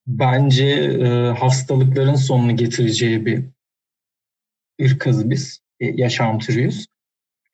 bence 0.07 0.65
e, 0.65 1.07
hastalıkların 1.39 2.15
sonunu 2.15 2.55
getireceği 2.55 3.25
bir 3.25 3.45
ırkız 4.81 5.29
biz, 5.29 5.61
e, 5.79 5.85
yaşam 5.85 6.39
türüyüz. 6.39 6.87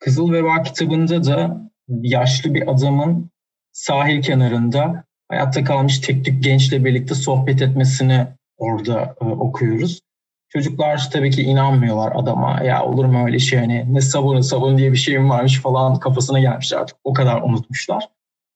Kızıl 0.00 0.32
Veba 0.32 0.62
kitabında 0.62 1.24
da 1.24 1.70
yaşlı 1.88 2.54
bir 2.54 2.72
adamın 2.72 3.30
sahil 3.72 4.22
kenarında 4.22 5.04
hayatta 5.28 5.64
kalmış 5.64 5.98
tek 5.98 6.24
tük 6.24 6.42
gençle 6.42 6.84
birlikte 6.84 7.14
sohbet 7.14 7.62
etmesini 7.62 8.26
orada 8.56 9.16
e, 9.20 9.24
okuyoruz. 9.24 10.00
Çocuklar 10.56 11.10
tabii 11.12 11.30
ki 11.30 11.42
inanmıyorlar 11.42 12.12
adama. 12.14 12.62
Ya 12.64 12.84
olur 12.84 13.04
mu 13.04 13.24
öyle 13.24 13.38
şey 13.38 13.58
hani 13.58 13.94
ne 13.94 14.00
sabunu 14.00 14.42
sabun 14.42 14.78
diye 14.78 14.92
bir 14.92 14.96
şeyim 14.96 15.30
varmış 15.30 15.60
falan 15.60 15.98
kafasına 15.98 16.40
gelmişler 16.40 16.78
artık. 16.78 16.96
O 17.04 17.12
kadar 17.12 17.42
unutmuşlar. 17.42 18.08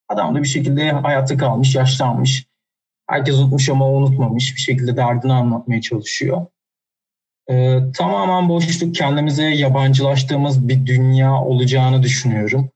Adam 0.09 0.35
da 0.35 0.43
bir 0.43 0.49
şekilde 0.49 0.91
hayatta 0.91 1.37
kalmış, 1.37 1.75
yaşlanmış. 1.75 2.47
Herkes 3.09 3.35
unutmuş 3.35 3.69
ama 3.69 3.89
unutmamış. 3.91 4.57
Bir 4.57 4.61
şekilde 4.61 4.97
derdini 4.97 5.33
anlatmaya 5.33 5.81
çalışıyor. 5.81 6.47
Ee, 7.51 7.79
tamamen 7.97 8.49
boşluk 8.49 8.95
kendimize 8.95 9.45
yabancılaştığımız 9.45 10.69
bir 10.69 10.87
dünya 10.87 11.43
olacağını 11.43 12.03
düşünüyorum. 12.03 12.71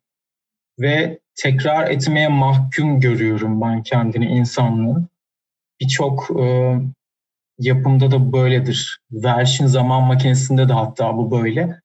Ve 0.81 1.19
tekrar 1.35 1.91
etmeye 1.91 2.29
mahkum 2.29 3.01
görüyorum 3.01 3.61
ben 3.61 3.83
kendini 3.83 4.27
insanlığın. 4.27 5.09
Birçok 5.81 6.31
e, 6.41 6.77
yapımda 7.66 8.11
da 8.11 8.33
böyledir. 8.33 9.01
Verşin 9.12 9.66
zaman 9.66 10.03
makinesinde 10.03 10.68
de 10.68 10.72
hatta 10.72 11.16
bu 11.16 11.31
böyle. 11.31 11.81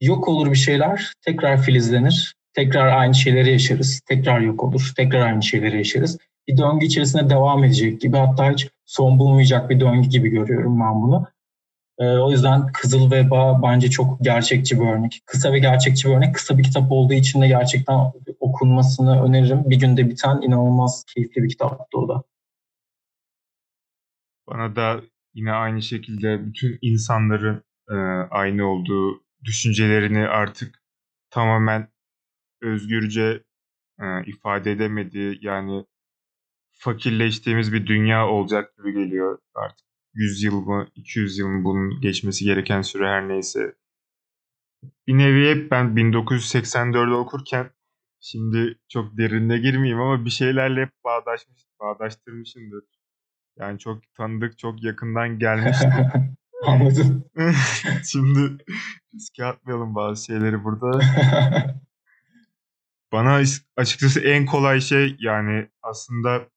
Yok 0.00 0.28
olur 0.28 0.50
bir 0.50 0.56
şeyler, 0.56 1.12
tekrar 1.22 1.62
filizlenir. 1.62 2.34
Tekrar 2.54 2.98
aynı 2.98 3.14
şeyleri 3.14 3.52
yaşarız. 3.52 4.00
Tekrar 4.06 4.40
yok 4.40 4.64
olur. 4.64 4.92
Tekrar 4.96 5.26
aynı 5.26 5.42
şeyleri 5.42 5.76
yaşarız. 5.76 6.18
Bir 6.48 6.56
döngü 6.56 6.86
içerisinde 6.86 7.30
devam 7.30 7.64
edecek 7.64 8.00
gibi 8.00 8.16
hatta 8.16 8.52
hiç 8.52 8.68
son 8.86 9.18
bulmayacak 9.18 9.70
bir 9.70 9.80
döngü 9.80 10.08
gibi 10.08 10.28
görüyorum 10.28 10.80
ben 10.80 11.02
bunu. 11.02 11.26
Ee, 11.98 12.04
o 12.04 12.30
yüzden 12.30 12.66
Kızıl 12.66 13.10
Veba 13.10 13.62
bence 13.62 13.90
çok 13.90 14.20
gerçekçi 14.20 14.80
bir 14.80 14.86
örnek. 14.86 15.20
Kısa 15.26 15.52
ve 15.52 15.58
gerçekçi 15.58 16.08
bir 16.08 16.14
örnek. 16.14 16.34
Kısa 16.34 16.58
bir 16.58 16.62
kitap 16.62 16.92
olduğu 16.92 17.14
için 17.14 17.42
de 17.42 17.48
gerçekten 17.48 18.12
okunmasını 18.40 19.24
öneririm. 19.24 19.70
Bir 19.70 19.80
günde 19.80 20.08
biten 20.10 20.40
inanılmaz 20.42 21.04
keyifli 21.04 21.42
bir 21.42 21.48
kitaptı 21.48 21.98
o 21.98 22.08
da. 22.08 22.22
Bana 24.48 24.76
da 24.76 25.00
yine 25.34 25.52
aynı 25.52 25.82
şekilde 25.82 26.46
bütün 26.46 26.78
insanların 26.82 27.64
e, 27.90 27.94
aynı 28.30 28.66
olduğu 28.66 29.24
düşüncelerini 29.44 30.28
artık 30.28 30.82
tamamen 31.30 31.88
özgürce 32.62 33.44
e, 34.00 34.24
ifade 34.26 34.72
edemediği 34.72 35.38
yani 35.42 35.84
fakirleştiğimiz 36.72 37.72
bir 37.72 37.86
dünya 37.86 38.28
olacak 38.28 38.76
gibi 38.76 38.92
geliyor 38.92 39.38
artık. 39.54 39.86
100 40.14 40.42
yıl 40.42 40.60
mı 40.60 40.88
200 40.94 41.38
yıl 41.38 41.48
mı 41.48 41.64
bunun 41.64 42.00
geçmesi 42.00 42.44
gereken 42.44 42.82
süre 42.82 43.06
her 43.08 43.28
neyse. 43.28 43.74
Bir 45.06 45.18
nevi 45.18 45.50
hep 45.50 45.70
ben 45.70 45.96
1984'de 45.96 47.14
okurken 47.14 47.70
şimdi 48.20 48.78
çok 48.88 49.18
derinine 49.18 49.58
girmeyeyim 49.58 50.00
ama 50.00 50.24
bir 50.24 50.30
şeylerle 50.30 50.82
hep 50.82 50.90
bağdaşmış, 51.04 51.62
bağdaştırmışımdır. 51.80 52.84
Yani 53.60 53.78
çok 53.78 54.14
tanıdık, 54.14 54.58
çok 54.58 54.82
yakından 54.82 55.38
gelmişti. 55.38 55.90
Anladım. 56.66 57.24
şimdi 58.04 58.64
riske 59.14 59.44
atmayalım 59.44 59.94
bazı 59.94 60.24
şeyleri 60.24 60.64
burada. 60.64 61.00
Bana 63.12 63.40
açıkçası 63.76 64.20
en 64.20 64.46
kolay 64.46 64.80
şey 64.80 65.16
yani 65.20 65.68
aslında 65.82 66.48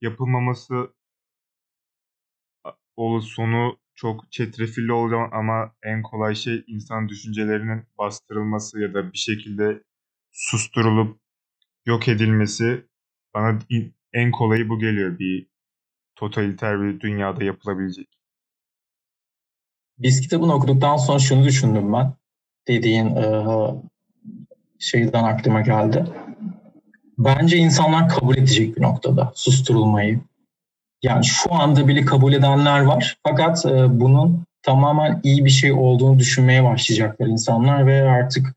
yapılmaması 0.00 0.94
olur 2.96 3.22
sonu 3.22 3.78
çok 3.94 4.32
çetrefilli 4.32 4.92
olacak 4.92 5.32
ama 5.32 5.72
en 5.82 6.02
kolay 6.02 6.34
şey 6.34 6.64
insan 6.66 7.08
düşüncelerinin 7.08 7.84
bastırılması 7.98 8.80
ya 8.80 8.94
da 8.94 9.12
bir 9.12 9.18
şekilde 9.18 9.82
susturulup 10.32 11.20
yok 11.86 12.08
edilmesi 12.08 12.86
bana 13.34 13.58
en 14.12 14.30
kolayı 14.30 14.68
bu 14.68 14.78
geliyor 14.78 15.18
bir 15.18 15.51
totaliter 16.16 16.82
bir 16.82 17.00
dünyada 17.00 17.44
yapılabilecek. 17.44 18.08
Biz 19.98 20.20
kitabını 20.20 20.54
okuduktan 20.54 20.96
sonra 20.96 21.18
şunu 21.18 21.44
düşündüm 21.44 21.92
ben. 21.92 22.14
Dediğin 22.68 23.16
e, 23.16 23.44
şeyden 24.78 25.24
aklıma 25.24 25.60
geldi. 25.60 26.06
Bence 27.18 27.56
insanlar 27.56 28.08
kabul 28.08 28.36
edecek 28.36 28.76
bir 28.76 28.82
noktada 28.82 29.32
susturulmayı. 29.34 30.20
Yani 31.02 31.24
şu 31.24 31.54
anda 31.54 31.88
bile 31.88 32.04
kabul 32.04 32.32
edenler 32.32 32.80
var. 32.80 33.16
Fakat 33.22 33.66
e, 33.66 34.00
bunun 34.00 34.44
tamamen 34.62 35.20
iyi 35.22 35.44
bir 35.44 35.50
şey 35.50 35.72
olduğunu 35.72 36.18
düşünmeye 36.18 36.64
başlayacaklar 36.64 37.26
insanlar 37.26 37.86
ve 37.86 38.02
artık 38.02 38.54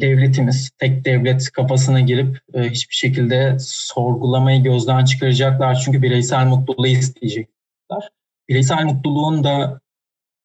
devletimiz, 0.00 0.70
tek 0.78 1.04
devlet 1.04 1.52
kafasına 1.52 2.00
girip 2.00 2.38
e, 2.54 2.62
hiçbir 2.62 2.94
şekilde 2.94 3.56
sorgulamayı 3.60 4.62
gözden 4.62 5.04
çıkaracaklar. 5.04 5.82
Çünkü 5.84 6.02
bireysel 6.02 6.46
mutluluğu 6.46 6.86
isteyecekler. 6.86 8.10
Bireysel 8.48 8.84
mutluluğun 8.84 9.44
da 9.44 9.80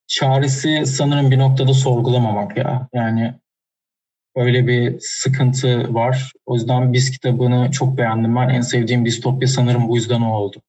çaresi 0.08 0.86
sanırım 0.86 1.32
bir 1.32 1.40
noktada 1.40 1.74
sorgulamamak 1.74 2.58
ya. 2.58 2.88
Yani 2.94 3.34
öyle 4.36 4.68
bir 4.68 5.00
sıkıntı 5.00 5.94
var. 5.94 6.34
O 6.46 6.56
yüzden 6.56 6.94
biz 6.94 7.12
kitabını 7.12 7.72
çok 7.72 7.98
beğendim. 7.98 8.36
Ben 8.36 8.50
en 8.50 8.62
sevdiğim 8.62 9.06
distopya 9.06 9.48
sanırım 9.48 9.88
bu 9.88 9.96
yüzden 9.96 10.22
o 10.22 10.34
oldu. 10.34 10.62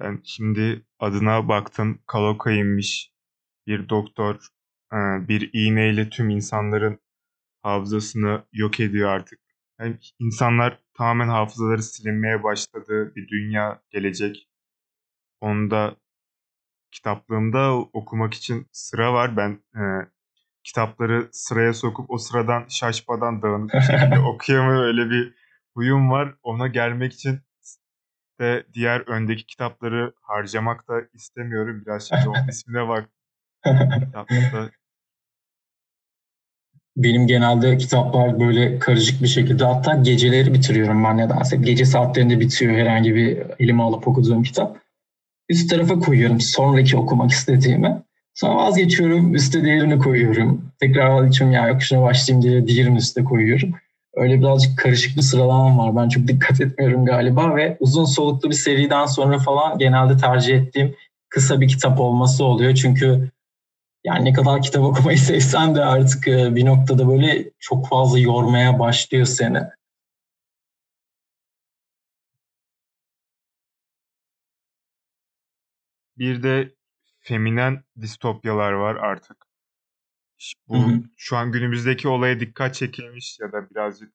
Ben 0.00 0.20
şimdi 0.24 0.82
adına 0.98 1.48
baktım. 1.48 1.98
Kalokay'ınmış. 2.06 3.12
Bir 3.66 3.88
doktor 3.88 4.34
e, 4.36 4.61
bir 5.28 5.50
iğneyle 5.52 6.10
tüm 6.10 6.30
insanların 6.30 6.98
hafızasını 7.62 8.44
yok 8.52 8.80
ediyor 8.80 9.08
artık. 9.10 9.40
Yani 9.80 9.98
insanlar 10.18 10.78
tamamen 10.94 11.28
hafızaları 11.28 11.82
silinmeye 11.82 12.42
başladı. 12.42 13.12
Bir 13.16 13.28
dünya 13.28 13.82
gelecek. 13.90 14.48
Onu 15.40 15.70
da 15.70 15.96
kitaplığımda 16.90 17.76
okumak 17.76 18.34
için 18.34 18.68
sıra 18.72 19.12
var. 19.12 19.36
Ben 19.36 19.50
e, 19.76 19.82
kitapları 20.64 21.28
sıraya 21.32 21.74
sokup 21.74 22.10
o 22.10 22.18
sıradan 22.18 22.66
şaşmadan 22.68 23.42
dağınık 23.42 23.74
bir 23.74 23.80
şekilde 23.80 24.18
okuyamıyor. 24.34 24.84
Öyle 24.84 25.10
bir 25.10 25.34
huyum 25.74 26.10
var. 26.10 26.34
Ona 26.42 26.66
gelmek 26.66 27.12
için 27.12 27.40
de 28.40 28.66
diğer 28.74 29.00
öndeki 29.00 29.46
kitapları 29.46 30.14
harcamak 30.22 30.88
da 30.88 30.94
istemiyorum. 31.14 31.82
Biraz 31.86 32.08
şimdi 32.08 32.28
onun 32.28 32.48
ismine 32.48 32.88
bak. 32.88 33.08
Kitapta 34.04 34.70
benim 36.96 37.26
genelde 37.26 37.76
kitaplar 37.76 38.40
böyle 38.40 38.78
karışık 38.78 39.22
bir 39.22 39.28
şekilde 39.28 39.64
hatta 39.64 39.94
geceleri 39.94 40.54
bitiriyorum 40.54 41.04
ben 41.04 41.16
nedense. 41.16 41.56
Gece 41.56 41.84
saatlerinde 41.84 42.40
bitiyor 42.40 42.72
herhangi 42.74 43.14
bir 43.14 43.38
elime 43.58 43.82
alıp 43.82 44.08
okuduğum 44.08 44.42
kitap. 44.42 44.78
Üst 45.48 45.70
tarafa 45.70 45.98
koyuyorum 45.98 46.40
sonraki 46.40 46.96
okumak 46.96 47.30
istediğimi. 47.30 48.02
Sonra 48.34 48.56
vazgeçiyorum 48.56 49.34
üstte 49.34 49.64
diğerini 49.64 49.98
koyuyorum. 49.98 50.64
Tekrar 50.80 51.10
vazgeçiyorum 51.10 51.54
ya 51.54 51.68
yok 51.68 51.82
şuna 51.82 52.02
başlayayım 52.02 52.42
diye 52.42 52.66
diğerini 52.66 52.98
üstte 52.98 53.24
koyuyorum. 53.24 53.74
Öyle 54.14 54.40
birazcık 54.40 54.78
karışık 54.78 55.16
bir 55.16 55.22
sıralamam 55.22 55.78
var. 55.78 55.96
Ben 55.96 56.08
çok 56.08 56.28
dikkat 56.28 56.60
etmiyorum 56.60 57.04
galiba 57.04 57.56
ve 57.56 57.76
uzun 57.80 58.04
soluklu 58.04 58.50
bir 58.50 58.54
seriden 58.54 59.06
sonra 59.06 59.38
falan 59.38 59.78
genelde 59.78 60.16
tercih 60.16 60.56
ettiğim 60.56 60.94
kısa 61.28 61.60
bir 61.60 61.68
kitap 61.68 62.00
olması 62.00 62.44
oluyor. 62.44 62.74
Çünkü 62.74 63.30
yani 64.04 64.24
ne 64.24 64.32
kadar 64.32 64.62
kitap 64.62 64.82
okumayı 64.82 65.18
sevsen 65.28 65.74
de 65.74 65.84
artık 65.84 66.28
e, 66.28 66.54
bir 66.54 66.66
noktada 66.66 67.08
böyle 67.08 67.50
çok 67.58 67.88
fazla 67.88 68.18
yormaya 68.18 68.78
başlıyor 68.78 69.26
seni. 69.26 69.58
Bir 76.18 76.42
de 76.42 76.74
feminen 77.20 77.84
distopyalar 78.00 78.72
var 78.72 78.96
artık. 78.96 79.36
Bu 80.68 80.76
hı 80.76 80.90
hı. 80.90 81.02
şu 81.16 81.36
an 81.36 81.52
günümüzdeki 81.52 82.08
olaya 82.08 82.40
dikkat 82.40 82.74
çekilmiş 82.74 83.38
ya 83.40 83.52
da 83.52 83.70
birazcık 83.70 84.12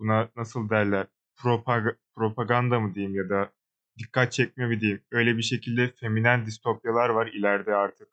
buna 0.00 0.28
nasıl 0.36 0.70
derler 0.70 1.06
propag 1.36 1.86
propaganda 2.14 2.80
mı 2.80 2.94
diyeyim 2.94 3.14
ya 3.16 3.28
da 3.28 3.52
dikkat 3.98 4.32
çekme 4.32 4.66
mi 4.66 4.80
diyeyim. 4.80 5.02
Öyle 5.12 5.36
bir 5.36 5.42
şekilde 5.42 5.92
feminen 5.92 6.46
distopyalar 6.46 7.08
var 7.08 7.26
ileride 7.26 7.74
artık 7.74 8.08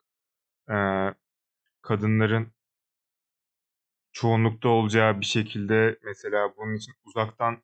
e, 0.69 0.77
kadınların 1.81 2.47
çoğunlukta 4.11 4.69
olacağı 4.69 5.19
bir 5.19 5.25
şekilde 5.25 5.99
mesela 6.05 6.53
bunun 6.57 6.75
için 6.75 6.93
uzaktan 7.05 7.57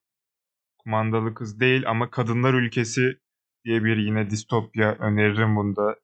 kumandalı 0.77 1.33
kız 1.33 1.59
değil 1.59 1.83
ama 1.87 2.09
kadınlar 2.09 2.53
ülkesi 2.53 3.19
diye 3.65 3.83
bir 3.83 3.97
yine 3.97 4.29
distopya 4.29 4.91
öneririm 4.91 5.55
bunda. 5.55 5.95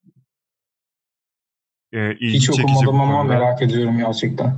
Ee, 1.93 2.15
Hiç 2.21 2.49
okumadım 2.49 3.01
ama 3.01 3.23
merak 3.23 3.61
ediyorum 3.61 3.97
gerçekten. 3.97 4.53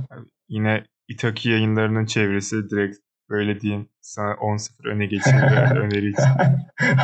Yine 0.48 0.84
Itaki 1.08 1.50
yayınlarının 1.50 2.06
çevresi 2.06 2.70
direkt 2.70 2.98
böyle 3.30 3.60
diyeyim 3.60 3.88
sana 4.00 4.32
10-0 4.32 4.88
öne 4.88 5.06
geçeyim 5.06 5.38
öneri 5.76 6.08
için. 6.10 6.24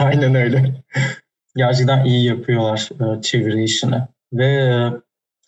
Aynen 0.01 0.35
öyle. 0.35 0.85
Gerçekten 1.57 2.05
iyi 2.05 2.27
yapıyorlar 2.27 2.89
çeviri 3.23 3.63
işini. 3.63 3.99
Ve 4.33 4.91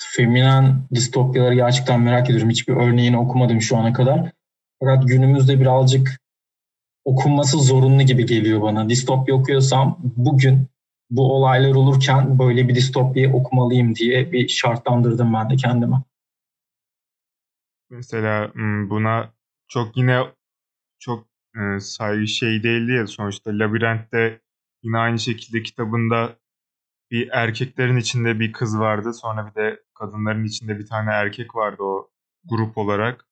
feminen 0.00 0.82
distopyaları 0.94 1.54
gerçekten 1.54 2.00
merak 2.00 2.30
ediyorum. 2.30 2.50
Hiçbir 2.50 2.76
örneğini 2.76 3.18
okumadım 3.18 3.60
şu 3.60 3.76
ana 3.76 3.92
kadar. 3.92 4.32
Fakat 4.80 5.08
günümüzde 5.08 5.60
birazcık 5.60 6.20
okunması 7.04 7.58
zorunlu 7.58 8.02
gibi 8.02 8.26
geliyor 8.26 8.62
bana. 8.62 8.88
Distopya 8.88 9.34
okuyorsam 9.34 9.98
bugün 10.02 10.68
bu 11.10 11.32
olaylar 11.32 11.74
olurken 11.74 12.38
böyle 12.38 12.68
bir 12.68 12.74
distopya 12.74 13.32
okumalıyım 13.32 13.94
diye 13.94 14.32
bir 14.32 14.48
şartlandırdım 14.48 15.34
ben 15.34 15.50
de 15.50 15.56
kendime. 15.56 15.96
Mesela 17.90 18.52
buna 18.90 19.32
çok 19.68 19.96
yine 19.96 20.20
çok 20.98 21.26
e, 21.56 21.80
saygı 21.80 22.26
şey 22.26 22.62
değildi 22.62 22.92
ya 22.92 23.06
sonuçta 23.06 23.50
Labirent'te 23.50 24.40
yine 24.82 24.98
aynı 24.98 25.18
şekilde 25.18 25.62
kitabında 25.62 26.36
bir 27.10 27.28
erkeklerin 27.32 27.96
içinde 27.96 28.40
bir 28.40 28.52
kız 28.52 28.78
vardı. 28.78 29.14
Sonra 29.14 29.50
bir 29.50 29.54
de 29.54 29.82
kadınların 30.00 30.44
içinde 30.44 30.78
bir 30.78 30.86
tane 30.86 31.10
erkek 31.10 31.54
vardı 31.54 31.82
o 31.82 32.10
grup 32.44 32.78
olarak. 32.78 33.26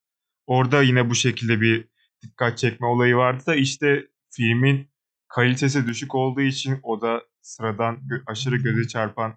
Orada 0.46 0.82
yine 0.82 1.10
bu 1.10 1.14
şekilde 1.14 1.60
bir 1.60 1.88
dikkat 2.22 2.58
çekme 2.58 2.86
olayı 2.86 3.16
vardı 3.16 3.42
da 3.46 3.54
işte 3.54 4.06
filmin 4.30 4.90
kalitesi 5.28 5.86
düşük 5.86 6.14
olduğu 6.14 6.40
için 6.40 6.80
o 6.82 7.00
da 7.00 7.22
sıradan 7.40 7.98
aşırı 8.26 8.56
göze 8.56 8.88
çarpan 8.88 9.36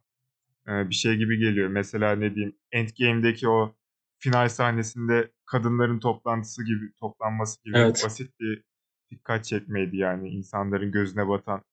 e, 0.68 0.90
bir 0.90 0.96
şey 0.96 1.16
gibi 1.16 1.38
geliyor. 1.38 1.68
Mesela 1.68 2.16
ne 2.16 2.36
diyeyim 2.36 2.56
Endgame'deki 2.72 3.50
o 3.50 3.76
final 4.20 4.50
sahnesinde 4.50 5.32
kadınların 5.46 6.00
toplantısı 6.00 6.64
gibi 6.64 6.94
toplanması 7.00 7.64
gibi 7.64 7.78
evet. 7.78 8.02
basit 8.06 8.40
bir 8.40 8.64
dikkat 9.12 9.46
çekmeydi 9.46 9.98
yani 9.98 10.30
insanların 10.30 10.92
gözüne 10.92 11.28
batan 11.28 11.64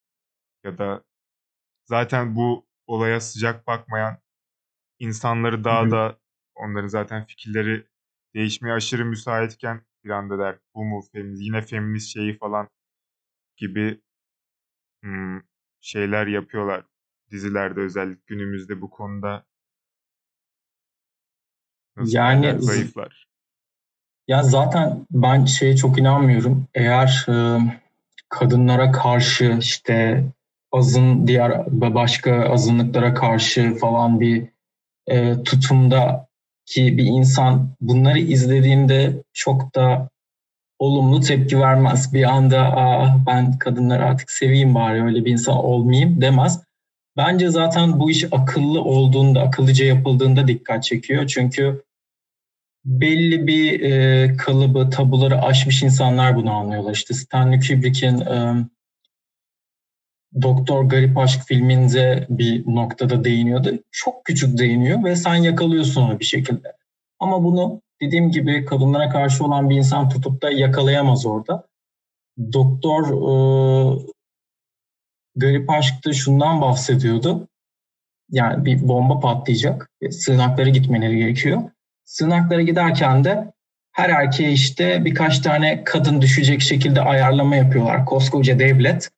ya 0.64 0.78
da 0.78 1.04
zaten 1.84 2.36
bu 2.36 2.66
olaya 2.86 3.20
sıcak 3.20 3.66
bakmayan 3.66 4.18
insanları 4.98 5.64
daha 5.64 5.86
Hı. 5.86 5.90
da 5.90 6.18
onların 6.54 6.88
zaten 6.88 7.24
fikirleri 7.26 7.86
değişmeye 8.34 8.74
aşırı 8.74 9.04
müsaitken 9.04 9.82
bir 10.04 10.10
anda 10.10 10.38
der 10.38 10.58
bu 10.74 10.84
mu 10.84 11.02
feminist 11.12 11.42
yine 11.42 11.62
feminist 11.62 12.08
şeyi 12.08 12.38
falan 12.38 12.68
gibi 13.56 14.00
hmm, 15.02 15.40
şeyler 15.80 16.26
yapıyorlar 16.26 16.84
dizilerde 17.30 17.80
özellikle 17.80 18.22
günümüzde 18.26 18.80
bu 18.80 18.90
konuda 18.90 19.44
nasıl 21.96 22.12
yani 22.12 22.62
zayıflar. 22.62 23.28
Ya 24.28 24.42
zaten 24.42 25.06
ben 25.10 25.44
şeye 25.44 25.76
çok 25.76 25.98
inanmıyorum. 25.98 26.66
Eğer 26.74 27.26
e, 27.28 27.58
kadınlara 28.28 28.92
karşı 28.92 29.56
işte 29.60 30.24
azın 30.72 31.26
diğer 31.26 31.66
başka 31.70 32.32
azınlıklara 32.50 33.14
karşı 33.14 33.74
falan 33.74 34.20
bir 34.20 34.48
e, 35.10 35.42
tutumda 35.42 36.28
ki 36.66 36.98
bir 36.98 37.04
insan 37.04 37.68
bunları 37.80 38.18
izlediğinde 38.18 39.22
çok 39.32 39.74
da 39.74 40.08
olumlu 40.78 41.20
tepki 41.20 41.60
vermez. 41.60 42.14
Bir 42.14 42.22
anda 42.22 42.58
Aa, 42.76 43.16
ben 43.26 43.58
kadınları 43.58 44.04
artık 44.04 44.30
seveyim 44.30 44.74
bari 44.74 45.02
öyle 45.02 45.24
bir 45.24 45.32
insan 45.32 45.56
olmayayım 45.56 46.20
demez. 46.20 46.60
Bence 47.16 47.50
zaten 47.50 48.00
bu 48.00 48.10
iş 48.10 48.24
akıllı 48.32 48.80
olduğunda, 48.80 49.42
akıllıca 49.42 49.84
yapıldığında 49.84 50.48
dikkat 50.48 50.84
çekiyor. 50.84 51.26
Çünkü 51.26 51.82
belli 52.84 53.46
bir 53.46 53.80
e, 53.80 54.36
kalıbı, 54.36 54.90
tabuları 54.90 55.42
aşmış 55.42 55.82
insanlar 55.82 56.36
bunu 56.36 56.52
anlıyorlar. 56.52 56.92
İşte 56.94 57.14
Stanley 57.14 57.60
Kubrick'in 57.60 58.20
e, 58.20 58.54
Doktor 60.42 60.84
Garip 60.84 61.18
Aşk 61.18 61.40
filminde 61.46 62.26
bir 62.30 62.66
noktada 62.66 63.24
değiniyordu. 63.24 63.70
Çok 63.90 64.24
küçük 64.24 64.58
değiniyor 64.58 65.04
ve 65.04 65.16
sen 65.16 65.34
yakalıyorsun 65.34 66.02
onu 66.02 66.20
bir 66.20 66.24
şekilde. 66.24 66.72
Ama 67.20 67.44
bunu 67.44 67.82
dediğim 68.00 68.30
gibi 68.30 68.64
kadınlara 68.64 69.10
karşı 69.10 69.44
olan 69.44 69.70
bir 69.70 69.76
insan 69.76 70.08
tutup 70.08 70.42
da 70.42 70.50
yakalayamaz 70.50 71.26
orada. 71.26 71.66
Doktor 72.52 73.04
e, 73.04 73.32
Garip 75.36 75.70
Aşk'ta 75.70 76.12
şundan 76.12 76.60
bahsediyordu. 76.60 77.48
Yani 78.30 78.64
bir 78.64 78.88
bomba 78.88 79.20
patlayacak. 79.20 79.90
Sığınaklara 80.10 80.68
gitmeleri 80.68 81.18
gerekiyor. 81.18 81.62
Sığınaklara 82.04 82.62
giderken 82.62 83.24
de 83.24 83.52
her 83.92 84.10
erkeğe 84.10 84.52
işte 84.52 85.04
birkaç 85.04 85.38
tane 85.38 85.84
kadın 85.84 86.20
düşecek 86.20 86.60
şekilde 86.60 87.00
ayarlama 87.00 87.56
yapıyorlar. 87.56 88.06
Koskoca 88.06 88.58
devlet. 88.58 89.10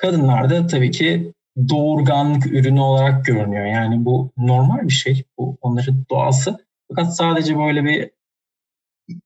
Kadınlar 0.00 0.50
da 0.50 0.66
tabii 0.66 0.90
ki 0.90 1.32
doğurganlık 1.68 2.46
ürünü 2.46 2.80
olarak 2.80 3.24
görünüyor. 3.24 3.66
Yani 3.66 4.04
bu 4.04 4.30
normal 4.36 4.82
bir 4.82 4.92
şey. 4.92 5.24
Bu 5.38 5.58
onların 5.60 6.04
doğası. 6.10 6.66
Fakat 6.88 7.16
sadece 7.16 7.58
böyle 7.58 7.84
bir 7.84 8.10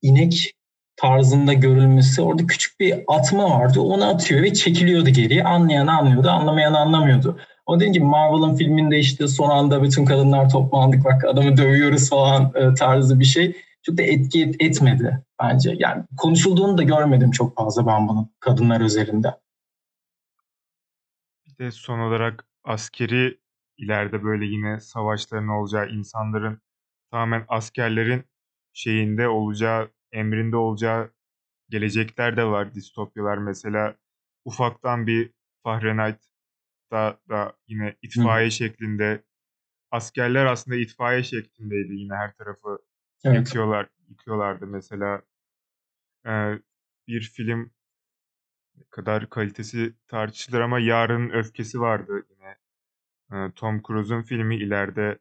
inek 0.02 0.54
tarzında 0.96 1.52
görülmesi 1.52 2.22
orada 2.22 2.46
küçük 2.46 2.80
bir 2.80 3.04
atma 3.08 3.50
vardı. 3.50 3.80
Onu 3.80 4.04
atıyor 4.04 4.42
ve 4.42 4.52
çekiliyordu 4.52 5.10
geriye. 5.10 5.44
Anlayan 5.44 5.86
anlıyordu, 5.86 6.28
anlamayan 6.28 6.74
anlamıyordu. 6.74 7.38
O 7.66 7.76
dediğim 7.76 7.92
gibi 7.92 8.04
Marvel'ın 8.04 8.56
filminde 8.56 8.98
işte 8.98 9.28
son 9.28 9.50
anda 9.50 9.82
bütün 9.82 10.04
kadınlar 10.04 10.50
toplandık 10.50 11.04
bak 11.04 11.24
adamı 11.24 11.56
dövüyoruz 11.56 12.10
falan 12.10 12.52
e, 12.54 12.74
tarzı 12.74 13.20
bir 13.20 13.24
şey. 13.24 13.56
Çok 13.82 13.98
da 13.98 14.02
etki 14.02 14.42
et, 14.42 14.56
etmedi 14.60 15.22
bence. 15.42 15.74
Yani 15.78 16.02
konuşulduğunu 16.16 16.78
da 16.78 16.82
görmedim 16.82 17.30
çok 17.30 17.56
fazla 17.56 17.86
ben 17.86 18.08
bunun 18.08 18.30
kadınlar 18.40 18.80
özelinde. 18.80 19.34
De 21.58 21.70
son 21.70 21.98
olarak 21.98 22.46
askeri 22.64 23.40
ileride 23.78 24.24
böyle 24.24 24.44
yine 24.44 24.80
savaşların 24.80 25.48
olacağı 25.48 25.88
insanların 25.90 26.60
tamamen 27.10 27.44
askerlerin 27.48 28.24
şeyinde 28.72 29.28
olacağı, 29.28 29.90
emrinde 30.12 30.56
olacağı 30.56 31.12
gelecekler 31.68 32.36
de 32.36 32.44
var 32.44 32.74
distopyalar. 32.74 33.38
Mesela 33.38 33.96
ufaktan 34.44 35.06
bir 35.06 35.32
Fahrenheit'ta 35.62 37.20
da 37.28 37.56
yine 37.68 37.96
itfaiye 38.02 38.46
Hı. 38.46 38.52
şeklinde 38.52 39.24
askerler 39.90 40.46
aslında 40.46 40.76
itfaiye 40.76 41.22
şeklindeydi 41.22 41.94
yine 41.94 42.14
her 42.14 42.34
tarafı 42.36 42.78
evet. 43.24 43.46
yıkıyorlar, 43.46 43.88
yıkıyorlardı. 44.08 44.66
Mesela 44.66 45.22
e, 46.26 46.30
bir 47.08 47.20
film 47.20 47.70
kadar 48.90 49.30
kalitesi 49.30 49.94
tartışılır 50.08 50.60
ama 50.60 50.78
Yarın 50.78 51.30
Öfkesi 51.30 51.80
vardı 51.80 52.26
yine. 52.30 52.56
E, 53.32 53.52
Tom 53.52 53.82
Cruise'un 53.82 54.22
filmi 54.22 54.56
ileride 54.56 55.18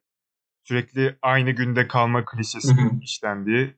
sürekli 0.63 1.17
aynı 1.21 1.51
günde 1.51 1.87
kalma 1.87 2.25
klişesinin 2.25 2.99
işlendiği. 2.99 3.75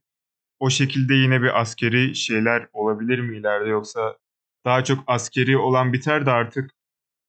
O 0.60 0.70
şekilde 0.70 1.14
yine 1.14 1.42
bir 1.42 1.62
askeri 1.62 2.16
şeyler 2.16 2.68
olabilir 2.74 3.20
mi 3.20 3.38
ileride 3.38 3.70
yoksa 3.70 4.18
daha 4.66 4.84
çok 4.84 5.04
askeri 5.08 5.58
olan 5.58 5.94
biter 5.94 6.26
de 6.26 6.32
artık 6.32 6.72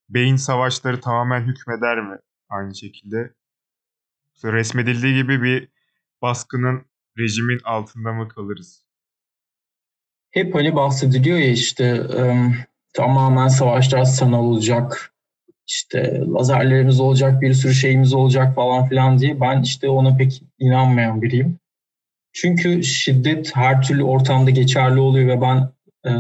beyin 0.09 0.37
savaşları 0.37 1.01
tamamen 1.01 1.41
hükmeder 1.41 2.01
mi 2.01 2.19
aynı 2.49 2.75
şekilde? 2.75 3.35
Resmedildiği 4.45 5.15
gibi 5.15 5.43
bir 5.43 5.69
baskının, 6.23 6.87
rejimin 7.19 7.61
altında 7.65 8.13
mı 8.13 8.29
kalırız? 8.29 8.86
Hep 10.37 10.55
öyle 10.55 10.77
bahsediliyor 10.77 11.39
ya 11.39 11.51
işte 11.51 12.03
tamamen 12.93 13.49
savaşlar 13.49 14.05
sanal 14.05 14.45
olacak, 14.45 15.13
işte 15.67 16.21
lazerlerimiz 16.35 17.01
olacak, 17.01 17.43
bir 17.43 17.55
sürü 17.55 17.75
şeyimiz 17.75 18.15
olacak 18.15 18.55
falan 18.55 18.89
filan 18.89 19.19
diye 19.19 19.41
ben 19.41 19.63
işte 19.63 19.89
ona 19.89 20.17
pek 20.17 20.43
inanmayan 20.59 21.23
biriyim. 21.23 21.59
Çünkü 22.33 22.85
şiddet 22.85 23.57
her 23.57 23.83
türlü 23.83 24.05
ortamda 24.05 24.51
geçerli 24.51 25.01
oluyor 25.01 25.29
ve 25.29 25.41
ben 25.41 25.69
e, 26.11 26.13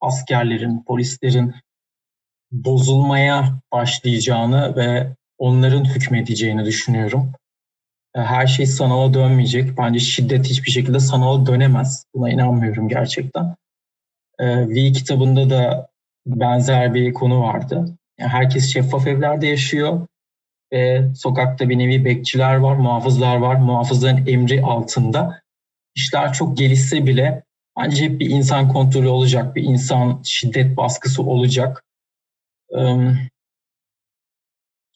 askerlerin, 0.00 0.84
polislerin 0.86 1.54
bozulmaya 2.52 3.60
başlayacağını 3.72 4.76
ve 4.76 5.16
onların 5.38 5.84
hükmedeceğini 5.84 6.64
düşünüyorum. 6.64 7.32
E, 8.16 8.20
her 8.20 8.46
şey 8.46 8.66
sanala 8.66 9.14
dönmeyecek. 9.14 9.78
Bence 9.78 9.98
şiddet 9.98 10.46
hiçbir 10.46 10.70
şekilde 10.70 11.00
sanala 11.00 11.46
dönemez. 11.46 12.04
Buna 12.14 12.30
inanmıyorum 12.30 12.88
gerçekten. 12.88 13.54
E, 14.38 14.68
v 14.68 14.92
kitabında 14.92 15.50
da 15.50 15.88
benzer 16.26 16.94
bir 16.94 17.14
konu 17.14 17.40
vardı. 17.40 17.96
Yani 18.18 18.30
herkes 18.30 18.72
şeffaf 18.72 19.06
evlerde 19.06 19.46
yaşıyor 19.46 20.06
ve 20.72 21.14
sokakta 21.14 21.68
bir 21.68 21.78
nevi 21.78 22.04
bekçiler 22.04 22.56
var, 22.56 22.76
muhafızlar 22.76 23.36
var. 23.36 23.56
Muhafızların 23.56 24.26
emri 24.26 24.62
altında. 24.62 25.40
İşler 25.94 26.32
çok 26.32 26.56
gelişse 26.56 27.06
bile 27.06 27.42
bence 27.78 28.04
hep 28.04 28.20
bir 28.20 28.30
insan 28.30 28.68
kontrolü 28.68 29.08
olacak, 29.08 29.56
bir 29.56 29.62
insan 29.62 30.20
şiddet 30.24 30.76
baskısı 30.76 31.22
olacak. 31.22 31.84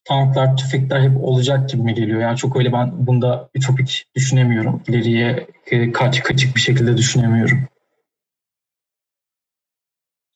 Tanklar, 0.08 0.56
tüfekler 0.56 1.00
hep 1.00 1.16
olacak 1.16 1.68
gibi 1.68 1.82
mi 1.82 1.94
geliyor? 1.94 2.20
Yani 2.20 2.36
çok 2.36 2.56
öyle 2.56 2.72
ben 2.72 3.06
bunda 3.06 3.50
ütopik 3.54 4.10
düşünemiyorum. 4.14 4.82
İleriye 4.88 5.46
e, 5.66 5.92
kaç 5.92 6.22
kaçık 6.22 6.56
bir 6.56 6.60
şekilde 6.60 6.96
düşünemiyorum. 6.96 7.68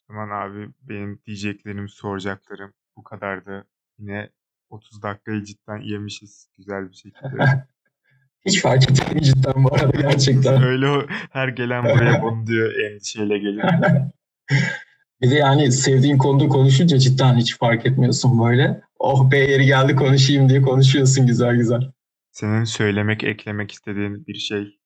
Aman 0.09 0.31
abi 0.31 0.69
benim 0.83 1.21
diyeceklerim, 1.27 1.89
soracaklarım 1.89 2.73
bu 2.97 3.03
kadardı. 3.03 3.67
Yine 3.99 4.31
30 4.71 5.03
dakikayı 5.03 5.45
cidden 5.45 5.81
yemişiz 5.81 6.49
güzel 6.57 6.91
bir 6.91 6.95
şekilde. 6.95 7.45
Hiç 8.47 8.63
fark 8.63 8.91
etmedim 8.91 9.23
cidden 9.23 9.65
bu 9.65 9.75
arada 9.75 10.01
gerçekten. 10.01 10.63
Öyle 10.63 11.07
her 11.31 11.49
gelen 11.49 11.85
buraya 11.85 12.23
bunu 12.23 12.47
diyor 12.47 12.75
endişeyle 12.75 13.39
geliyor. 13.39 13.69
bir 15.23 15.31
de 15.31 15.35
yani 15.35 15.73
sevdiğin 15.73 16.19
konuda 16.19 16.49
konuşunca 16.49 16.99
cidden 16.99 17.37
hiç 17.37 17.59
fark 17.59 17.87
etmiyorsun 17.87 18.41
böyle. 18.45 18.83
Oh 19.05 19.31
be 19.31 19.38
yeri 19.38 19.67
geldi 19.67 19.97
konuşayım 19.97 20.49
diye 20.49 20.62
konuşuyorsun 20.62 21.27
güzel 21.27 21.57
güzel. 21.57 21.93
Senin 22.31 22.65
söylemek, 22.65 23.25
eklemek 23.25 23.73
istediğin 23.73 24.27
bir 24.27 24.35
şey 24.35 24.79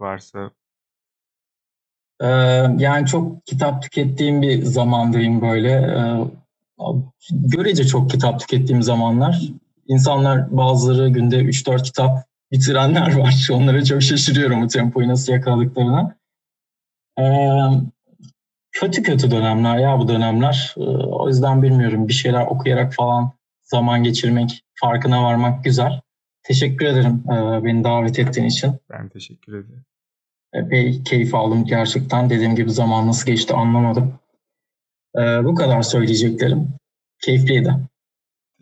varsa 0.00 0.50
ee, 2.20 2.26
yani 2.78 3.06
çok 3.06 3.46
kitap 3.46 3.82
tükettiğim 3.82 4.42
bir 4.42 4.62
zamandayım 4.62 5.40
böyle. 5.40 5.70
Ee, 5.70 6.20
görece 7.30 7.86
çok 7.86 8.10
kitap 8.10 8.40
tükettiğim 8.40 8.82
zamanlar. 8.82 9.42
İnsanlar 9.86 10.56
bazıları 10.56 11.08
günde 11.08 11.36
3-4 11.36 11.82
kitap 11.82 12.28
bitirenler 12.52 13.16
var. 13.16 13.48
Onlara 13.52 13.84
çok 13.84 14.02
şaşırıyorum 14.02 14.62
bu 14.62 14.66
tempoyu 14.66 15.08
nasıl 15.08 15.32
yakaladıklarına. 15.32 16.16
Ee, 17.18 17.50
kötü 18.72 19.02
kötü 19.02 19.30
dönemler 19.30 19.78
ya 19.78 19.98
bu 19.98 20.08
dönemler. 20.08 20.74
Ee, 20.76 20.80
o 20.90 21.28
yüzden 21.28 21.62
bilmiyorum 21.62 22.08
bir 22.08 22.12
şeyler 22.12 22.46
okuyarak 22.46 22.94
falan 22.94 23.35
zaman 23.66 24.02
geçirmek, 24.02 24.64
farkına 24.80 25.22
varmak 25.22 25.64
güzel. 25.64 26.00
Teşekkür 26.42 26.86
ederim 26.86 27.24
e, 27.26 27.64
beni 27.64 27.84
davet 27.84 28.18
ettiğin 28.18 28.46
için. 28.46 28.72
Ben 28.90 29.08
teşekkür 29.08 29.52
ederim. 29.52 29.84
Epey 30.52 31.02
keyif 31.02 31.34
aldım 31.34 31.64
gerçekten. 31.64 32.30
Dediğim 32.30 32.56
gibi 32.56 32.70
zaman 32.70 33.06
nasıl 33.06 33.26
geçti 33.26 33.54
anlamadım. 33.54 34.18
Ee, 35.16 35.44
bu 35.44 35.54
kadar 35.54 35.82
söyleyeceklerim. 35.82 36.68
Keyifliydi. 37.20 37.74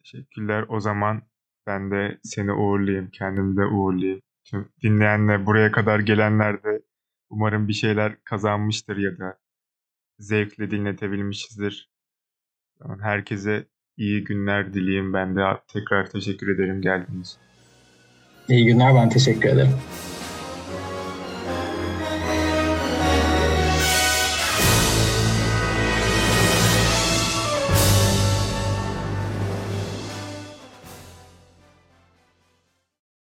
Teşekkürler. 0.02 0.64
O 0.68 0.80
zaman 0.80 1.22
ben 1.66 1.90
de 1.90 2.18
seni 2.22 2.52
uğurlayayım. 2.52 3.10
Kendimi 3.10 3.56
de 3.56 3.64
uğurlayayım. 3.64 4.20
Tüm 4.44 4.68
dinleyenler, 4.82 5.46
buraya 5.46 5.72
kadar 5.72 6.00
gelenler 6.00 6.62
de 6.62 6.82
umarım 7.30 7.68
bir 7.68 7.72
şeyler 7.72 8.24
kazanmıştır 8.24 8.96
ya 8.96 9.18
da 9.18 9.38
zevkle 10.18 10.70
dinletebilmişizdir. 10.70 11.90
Herkese 13.00 13.66
iyi 13.96 14.24
günler 14.24 14.74
dileyim. 14.74 15.12
Ben 15.12 15.36
de 15.36 15.40
tekrar 15.68 16.10
teşekkür 16.10 16.54
ederim 16.54 16.82
geldiğiniz 16.82 17.28
için. 17.28 17.40
İyi 18.48 18.64
günler 18.64 18.94
ben 18.94 19.08
teşekkür 19.08 19.48
ederim. 19.48 19.74